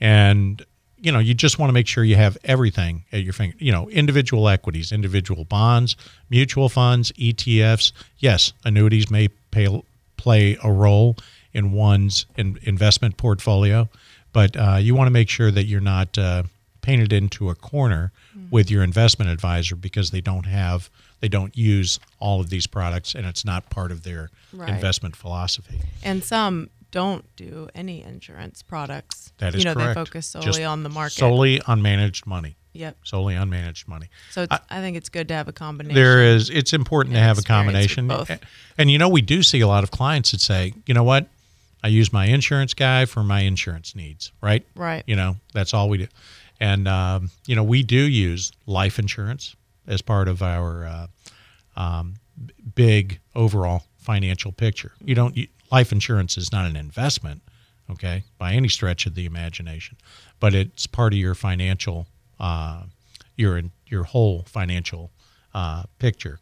and 0.00 0.64
you 0.98 1.12
know 1.12 1.18
you 1.18 1.34
just 1.34 1.58
want 1.58 1.68
to 1.68 1.74
make 1.74 1.86
sure 1.86 2.04
you 2.04 2.16
have 2.16 2.38
everything 2.44 3.04
at 3.12 3.22
your 3.22 3.32
finger. 3.34 3.56
You 3.58 3.72
know, 3.72 3.90
individual 3.90 4.48
equities, 4.48 4.92
individual 4.92 5.44
bonds, 5.44 5.96
mutual 6.30 6.68
funds, 6.68 7.12
ETFs. 7.12 7.92
Yes, 8.18 8.52
annuities 8.64 9.10
may 9.10 9.28
pay, 9.50 9.82
play 10.16 10.56
a 10.64 10.72
role 10.72 11.16
in 11.52 11.72
one's 11.72 12.24
in, 12.36 12.58
investment 12.62 13.16
portfolio, 13.18 13.88
but 14.32 14.56
uh, 14.56 14.76
you 14.80 14.94
want 14.94 15.06
to 15.08 15.12
make 15.12 15.28
sure 15.28 15.50
that 15.50 15.64
you're 15.64 15.80
not 15.82 16.16
uh, 16.16 16.44
painted 16.80 17.12
into 17.12 17.50
a 17.50 17.54
corner 17.54 18.10
with 18.50 18.70
your 18.70 18.82
investment 18.82 19.30
advisor 19.30 19.76
because 19.76 20.10
they 20.10 20.20
don't 20.22 20.46
have 20.46 20.88
they 21.20 21.28
don't 21.28 21.56
use 21.56 22.00
all 22.18 22.40
of 22.40 22.48
these 22.50 22.66
products 22.66 23.14
and 23.14 23.24
it's 23.26 23.44
not 23.44 23.68
part 23.70 23.92
of 23.92 24.02
their 24.02 24.30
Right. 24.54 24.68
investment 24.68 25.14
philosophy. 25.16 25.80
And 26.02 26.22
some 26.24 26.68
don't 26.92 27.24
do 27.34 27.68
any 27.74 28.02
insurance 28.02 28.62
products. 28.62 29.32
That 29.38 29.54
is 29.54 29.60
you 29.60 29.64
know, 29.64 29.74
correct. 29.74 29.88
they 29.88 29.94
focus 29.94 30.26
solely 30.28 30.46
Just 30.46 30.60
on 30.62 30.84
the 30.84 30.88
market. 30.88 31.14
Solely 31.14 31.60
on 31.62 31.82
managed 31.82 32.26
money. 32.26 32.56
Yep. 32.74 32.98
Solely 33.02 33.36
on 33.36 33.50
managed 33.50 33.88
money. 33.88 34.08
So 34.30 34.42
it's, 34.42 34.56
I, 34.70 34.80
think 34.80 34.96
it's 34.96 35.08
good 35.08 35.28
to 35.28 35.34
have 35.34 35.48
a 35.48 35.52
combination. 35.52 35.94
There 35.94 36.22
is 36.22 36.48
it's 36.48 36.72
important 36.72 37.14
to 37.16 37.20
have 37.20 37.38
a 37.38 37.42
combination. 37.42 38.08
both. 38.08 38.30
And 38.78 38.90
you 38.90 38.98
know, 38.98 39.08
we 39.08 39.20
do 39.20 39.42
see 39.42 39.60
a 39.60 39.68
lot 39.68 39.84
of 39.84 39.90
clients 39.90 40.30
that 40.30 40.40
say, 40.40 40.72
you 40.86 40.94
know 40.94 41.02
what? 41.02 41.26
I 41.82 41.88
use 41.88 42.12
my 42.12 42.26
insurance 42.26 42.74
guy 42.74 43.06
for 43.06 43.22
my 43.22 43.40
insurance 43.40 43.96
needs, 43.96 44.30
right? 44.40 44.64
Right. 44.76 45.02
You 45.06 45.16
know, 45.16 45.36
that's 45.52 45.74
all 45.74 45.88
we 45.88 45.98
do. 45.98 46.06
And 46.60 46.86
um, 46.86 47.30
you 47.46 47.56
know, 47.56 47.64
we 47.64 47.82
do 47.82 47.98
use 47.98 48.52
life 48.66 48.98
insurance 48.98 49.56
as 49.86 50.00
part 50.00 50.28
of 50.28 50.42
our 50.42 50.86
uh, 50.86 51.06
um, 51.76 52.14
big 52.74 53.20
overall 53.34 53.84
financial 53.98 54.52
picture. 54.52 54.92
You 55.04 55.14
don't 55.14 55.36
you, 55.36 55.48
life 55.72 55.90
insurance 55.90 56.36
is 56.36 56.52
not 56.52 56.66
an 56.66 56.76
investment, 56.76 57.42
okay, 57.90 58.22
by 58.38 58.52
any 58.52 58.68
stretch 58.68 59.06
of 59.06 59.14
the 59.14 59.24
imagination, 59.26 59.96
but 60.38 60.54
it's 60.54 60.86
part 60.86 61.12
of 61.14 61.18
your 61.18 61.34
financial 61.34 62.06
uh, 62.38 62.82
your 63.36 63.62
your 63.86 64.04
whole 64.04 64.42
financial 64.42 65.10
uh, 65.54 65.84
picture. 65.98 66.38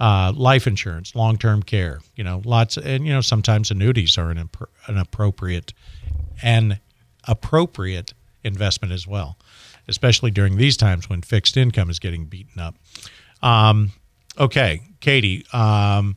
Uh, 0.00 0.32
life 0.34 0.66
insurance, 0.66 1.14
long 1.14 1.36
term 1.38 1.62
care, 1.62 2.00
you 2.16 2.24
know, 2.24 2.42
lots, 2.44 2.76
and 2.76 3.06
you 3.06 3.12
know, 3.12 3.20
sometimes 3.20 3.70
annuities 3.70 4.18
are 4.18 4.30
an, 4.30 4.48
impr- 4.48 4.66
an 4.88 4.98
appropriate 4.98 5.72
an 6.42 6.80
appropriate 7.28 8.12
investment 8.42 8.92
as 8.92 9.06
well, 9.06 9.38
especially 9.86 10.32
during 10.32 10.56
these 10.56 10.76
times 10.76 11.08
when 11.08 11.22
fixed 11.22 11.56
income 11.56 11.88
is 11.88 12.00
getting 12.00 12.24
beaten 12.24 12.60
up. 12.60 12.74
Um, 13.42 13.92
okay, 14.38 14.80
Katie, 15.00 15.46
um, 15.52 16.16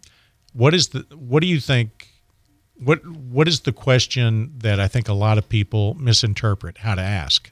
what 0.53 0.73
is 0.73 0.87
the 0.87 1.05
what 1.15 1.41
do 1.41 1.47
you 1.47 1.59
think? 1.59 1.94
What 2.77 3.05
what 3.07 3.47
is 3.47 3.61
the 3.61 3.71
question 3.71 4.53
that 4.57 4.79
I 4.79 4.87
think 4.87 5.07
a 5.07 5.13
lot 5.13 5.37
of 5.37 5.47
people 5.47 5.95
misinterpret 5.95 6.79
how 6.79 6.95
to 6.95 7.01
ask? 7.01 7.51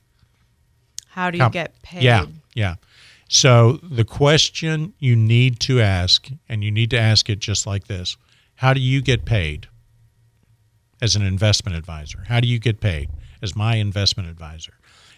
How 1.08 1.32
do 1.32 1.38
you 1.38 1.50
get 1.50 1.82
paid? 1.82 2.04
Yeah, 2.04 2.26
yeah. 2.54 2.76
So 3.30 3.80
the 3.82 4.04
question 4.04 4.94
you 5.00 5.16
need 5.16 5.60
to 5.62 5.82
ask, 5.82 6.28
and 6.50 6.64
you 6.64 6.72
need 6.72 6.90
to 6.92 7.00
ask 7.00 7.30
it 7.30 7.40
just 7.40 7.66
like 7.66 7.88
this: 7.88 8.18
How 8.56 8.74
do 8.74 8.82
you 8.82 9.02
get 9.02 9.26
paid? 9.26 9.68
as 11.04 11.18
an 11.18 11.22
investment 11.22 11.78
advisor? 11.78 12.24
How 12.30 12.40
do 12.40 12.48
you 12.48 12.60
get 12.60 12.80
paid 12.80 13.10
as 13.42 13.58
my 13.58 13.76
investment 13.76 14.30
advisor? 14.30 14.74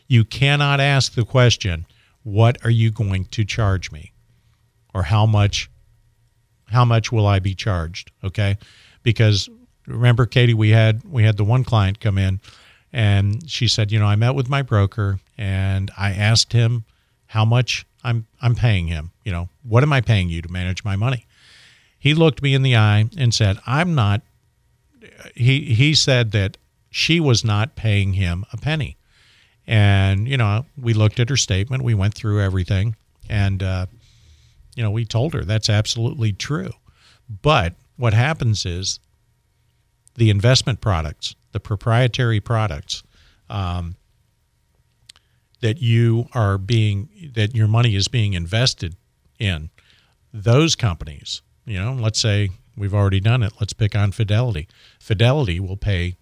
You 0.07 0.25
cannot 0.25 0.79
ask 0.79 1.13
the 1.13 1.23
question, 1.23 1.85
what 2.23 2.57
are 2.65 2.71
you 2.71 2.89
going 2.89 3.25
to 3.25 3.45
charge 3.45 3.91
me? 3.91 4.11
Or 4.95 5.03
how 5.03 5.27
much 5.27 5.69
how 6.69 6.83
much 6.83 7.11
will 7.11 7.27
I 7.27 7.37
be 7.37 7.53
charged? 7.53 8.11
Okay? 8.23 8.57
Because 9.03 9.47
remember 9.87 10.25
Katie, 10.25 10.53
we 10.53 10.69
had 10.69 11.03
we 11.03 11.23
had 11.23 11.37
the 11.37 11.43
one 11.43 11.63
client 11.63 11.99
come 11.99 12.17
in 12.17 12.39
and 12.93 13.49
she 13.49 13.67
said, 13.67 13.91
you 13.91 13.99
know, 13.99 14.05
I 14.05 14.15
met 14.15 14.35
with 14.35 14.49
my 14.49 14.61
broker 14.61 15.19
and 15.37 15.91
I 15.97 16.11
asked 16.11 16.53
him 16.53 16.85
how 17.27 17.45
much 17.45 17.85
I'm 18.03 18.25
I'm 18.41 18.55
paying 18.55 18.87
him. 18.87 19.11
You 19.23 19.31
know, 19.31 19.49
what 19.63 19.83
am 19.83 19.93
I 19.93 20.01
paying 20.01 20.29
you 20.29 20.41
to 20.41 20.51
manage 20.51 20.83
my 20.83 20.95
money? 20.95 21.25
He 21.97 22.13
looked 22.13 22.41
me 22.41 22.53
in 22.53 22.61
the 22.61 22.75
eye 22.75 23.09
and 23.17 23.33
said, 23.33 23.59
I'm 23.65 23.95
not 23.95 24.21
he 25.35 25.73
he 25.73 25.93
said 25.93 26.31
that 26.31 26.57
she 26.89 27.19
was 27.19 27.43
not 27.43 27.75
paying 27.75 28.13
him 28.13 28.45
a 28.53 28.57
penny. 28.57 28.95
And, 29.67 30.27
you 30.27 30.37
know, 30.37 30.65
we 30.77 30.93
looked 30.93 31.19
at 31.19 31.29
her 31.29 31.37
statement, 31.37 31.83
we 31.83 31.93
went 31.93 32.13
through 32.13 32.39
everything, 32.39 32.95
and, 33.27 33.63
uh, 33.63 33.87
you 34.75 34.83
know, 34.83 34.91
we 34.91 35.05
told 35.05 35.33
her 35.33 35.43
that's 35.43 35.69
absolutely 35.69 36.31
true. 36.31 36.69
But 37.41 37.73
what 37.97 38.13
happens 38.13 38.65
is 38.65 38.99
the 40.15 40.29
investment 40.29 40.81
products, 40.81 41.35
the 41.51 41.59
proprietary 41.59 42.39
products 42.39 43.03
um, 43.49 43.95
that 45.61 45.81
you 45.81 46.27
are 46.33 46.57
being, 46.57 47.09
that 47.33 47.55
your 47.55 47.67
money 47.67 47.95
is 47.95 48.07
being 48.07 48.33
invested 48.33 48.95
in, 49.39 49.69
those 50.33 50.75
companies, 50.75 51.41
you 51.65 51.79
know, 51.81 51.93
let's 51.93 52.19
say 52.19 52.49
we've 52.75 52.93
already 52.93 53.19
done 53.19 53.43
it, 53.43 53.53
let's 53.59 53.73
pick 53.73 53.95
on 53.95 54.11
Fidelity. 54.11 54.67
Fidelity 54.99 55.59
will 55.59 55.77
pay 55.77 56.17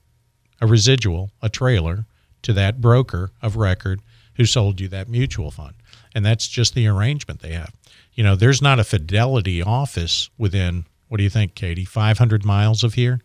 a 0.62 0.68
residual, 0.68 1.32
a 1.42 1.50
trailer, 1.50 2.06
to 2.44 2.54
that 2.54 2.82
broker 2.82 3.32
of 3.42 3.56
record 3.56 4.02
who 4.36 4.46
sold 4.46 4.80
you 4.80 4.88
that 4.90 5.10
mutual 5.10 5.52
fund. 5.52 5.74
And 6.14 6.26
that's 6.26 6.48
just 6.48 6.76
the 6.76 6.88
arrangement 6.88 7.42
they 7.42 7.54
have. 7.54 7.74
You 8.14 8.24
know, 8.24 8.36
there's 8.36 8.62
not 8.62 8.80
a 8.80 8.84
Fidelity 8.84 9.62
office 9.62 10.30
within, 10.38 10.86
what 11.08 11.18
do 11.18 11.24
you 11.24 11.30
think, 11.30 11.56
Katie, 11.56 11.86
500 11.86 12.46
miles 12.46 12.84
of 12.84 12.94
here? 12.94 13.22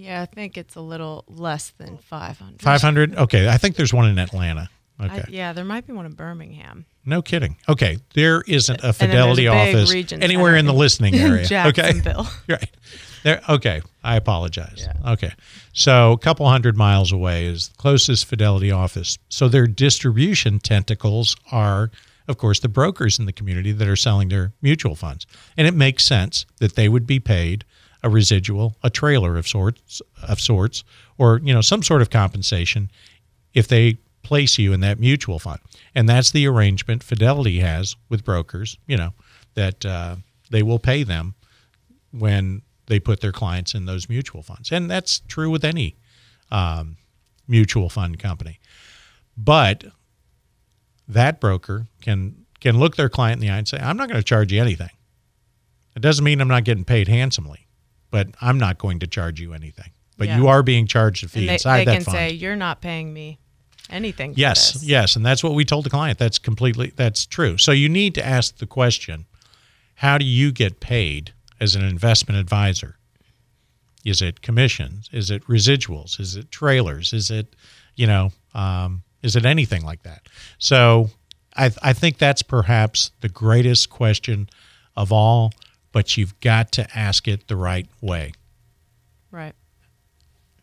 Yeah, 0.00 0.22
I 0.22 0.26
think 0.26 0.56
it's 0.56 0.76
a 0.76 0.80
little 0.80 1.24
less 1.28 1.70
than 1.76 1.98
500. 1.98 2.62
500? 2.62 3.18
Okay. 3.18 3.48
I 3.48 3.58
think 3.58 3.76
there's 3.76 3.92
one 3.92 4.08
in 4.08 4.18
Atlanta. 4.18 4.70
Okay. 4.98 5.20
I, 5.20 5.24
yeah, 5.28 5.52
there 5.52 5.64
might 5.64 5.86
be 5.86 5.92
one 5.92 6.06
in 6.06 6.12
Birmingham. 6.12 6.86
No 7.04 7.20
kidding. 7.20 7.56
Okay. 7.68 7.98
There 8.14 8.42
isn't 8.46 8.78
a 8.78 8.82
there's 8.82 8.96
a 8.96 8.98
Fidelity 8.98 9.46
office 9.46 10.12
anywhere 10.12 10.56
in 10.56 10.64
the 10.64 10.72
listening 10.72 11.14
area. 11.16 11.42
okay. 11.42 11.72
Jacksonville. 11.72 12.26
right. 12.48 12.70
There, 13.24 13.42
okay. 13.48 13.82
I 14.02 14.16
apologize. 14.16 14.86
Yeah. 14.86 15.12
Okay. 15.12 15.32
So 15.74 16.12
a 16.12 16.18
couple 16.18 16.48
hundred 16.48 16.78
miles 16.78 17.12
away 17.12 17.44
is 17.44 17.68
the 17.68 17.76
closest 17.76 18.24
Fidelity 18.24 18.70
office. 18.70 19.18
So 19.28 19.48
their 19.48 19.66
distribution 19.66 20.60
tentacles 20.60 21.36
are, 21.52 21.90
of 22.26 22.38
course, 22.38 22.60
the 22.60 22.68
brokers 22.68 23.18
in 23.18 23.26
the 23.26 23.34
community 23.34 23.72
that 23.72 23.86
are 23.86 23.96
selling 23.96 24.30
their 24.30 24.52
mutual 24.62 24.94
funds. 24.94 25.26
And 25.58 25.66
it 25.66 25.74
makes 25.74 26.04
sense 26.04 26.46
that 26.58 26.74
they 26.74 26.88
would 26.88 27.06
be 27.06 27.20
paid 27.20 27.66
a 28.02 28.10
residual, 28.10 28.76
a 28.82 28.90
trailer 28.90 29.36
of 29.36 29.46
sorts, 29.46 30.00
of 30.26 30.40
sorts, 30.40 30.84
or 31.18 31.40
you 31.44 31.52
know 31.52 31.60
some 31.60 31.82
sort 31.82 32.02
of 32.02 32.10
compensation 32.10 32.90
if 33.54 33.68
they 33.68 33.98
place 34.22 34.58
you 34.58 34.72
in 34.72 34.80
that 34.80 34.98
mutual 34.98 35.38
fund. 35.38 35.60
And 35.94 36.08
that's 36.08 36.30
the 36.30 36.46
arrangement 36.46 37.02
Fidelity 37.02 37.60
has 37.60 37.96
with 38.08 38.24
brokers, 38.24 38.76
you 38.86 38.96
know, 38.96 39.12
that 39.54 39.84
uh, 39.84 40.16
they 40.50 40.62
will 40.62 40.78
pay 40.78 41.02
them 41.02 41.34
when 42.12 42.62
they 42.86 43.00
put 43.00 43.20
their 43.20 43.32
clients 43.32 43.74
in 43.74 43.86
those 43.86 44.08
mutual 44.08 44.42
funds. 44.42 44.70
And 44.72 44.90
that's 44.90 45.20
true 45.20 45.50
with 45.50 45.64
any 45.64 45.96
um, 46.50 46.96
mutual 47.48 47.88
fund 47.88 48.18
company. 48.18 48.60
But 49.36 49.84
that 51.08 51.40
broker 51.40 51.86
can 52.02 52.46
can 52.60 52.78
look 52.78 52.96
their 52.96 53.08
client 53.08 53.40
in 53.40 53.48
the 53.48 53.52
eye 53.52 53.56
and 53.56 53.66
say, 53.66 53.78
I'm 53.78 53.96
not 53.96 54.08
going 54.08 54.20
to 54.20 54.24
charge 54.24 54.52
you 54.52 54.60
anything. 54.60 54.90
It 55.96 56.02
doesn't 56.02 56.24
mean 56.24 56.42
I'm 56.42 56.48
not 56.48 56.64
getting 56.64 56.84
paid 56.84 57.08
handsomely, 57.08 57.66
but 58.10 58.28
I'm 58.40 58.58
not 58.58 58.78
going 58.78 58.98
to 59.00 59.06
charge 59.06 59.40
you 59.40 59.52
anything. 59.54 59.90
But 60.16 60.28
Yeah. 60.28 60.36
you 60.38 60.48
are 60.48 60.62
being 60.62 60.86
charged 60.86 61.24
a 61.24 61.28
fee 61.28 61.40
And 61.40 61.48
they, 61.48 61.52
inside 61.54 61.78
they 61.80 61.84
that 61.86 61.94
can 61.94 62.04
fund. 62.04 62.16
say, 62.16 62.30
you're 62.32 62.56
not 62.56 62.80
paying 62.80 63.12
me 63.12 63.38
anything. 63.88 64.34
for 64.34 64.40
Yes, 64.40 64.72
this." 64.74 64.84
yes, 64.84 65.16
and 65.16 65.24
that's 65.24 65.42
what 65.42 65.54
we 65.54 65.64
told 65.64 65.84
the 65.84 65.90
client. 65.90 66.18
That's 66.18 66.38
completely 66.38 66.92
that's 66.94 67.24
true. 67.26 67.56
So 67.58 67.72
you 67.72 67.88
need 67.88 68.14
to 68.16 68.26
ask 68.26 68.58
the 68.58 68.66
question, 68.66 69.26
how 69.96 70.18
do 70.18 70.24
you 70.24 70.52
get 70.52 70.80
paid 70.80 71.32
as 71.60 71.74
an 71.74 71.84
investment 71.84 72.38
advisor? 72.38 72.96
Is 74.04 74.22
it 74.22 74.40
commissions? 74.40 75.08
Is 75.12 75.30
it 75.30 75.44
residuals? 75.46 76.18
Is 76.18 76.36
it 76.36 76.50
trailers? 76.50 77.12
Is 77.12 77.30
it, 77.30 77.54
you 77.96 78.06
know, 78.06 78.32
um, 78.54 79.02
is 79.22 79.36
it 79.36 79.44
anything 79.44 79.84
like 79.84 80.02
that? 80.04 80.22
So 80.58 81.10
I, 81.54 81.70
I 81.82 81.92
think 81.92 82.16
that's 82.16 82.42
perhaps 82.42 83.10
the 83.20 83.28
greatest 83.28 83.90
question 83.90 84.48
of 84.96 85.12
all, 85.12 85.52
but 85.92 86.16
you've 86.16 86.38
got 86.40 86.72
to 86.72 86.96
ask 86.96 87.26
it 87.28 87.48
the 87.48 87.56
right 87.56 87.86
way. 88.00 88.32
Right. 89.30 89.54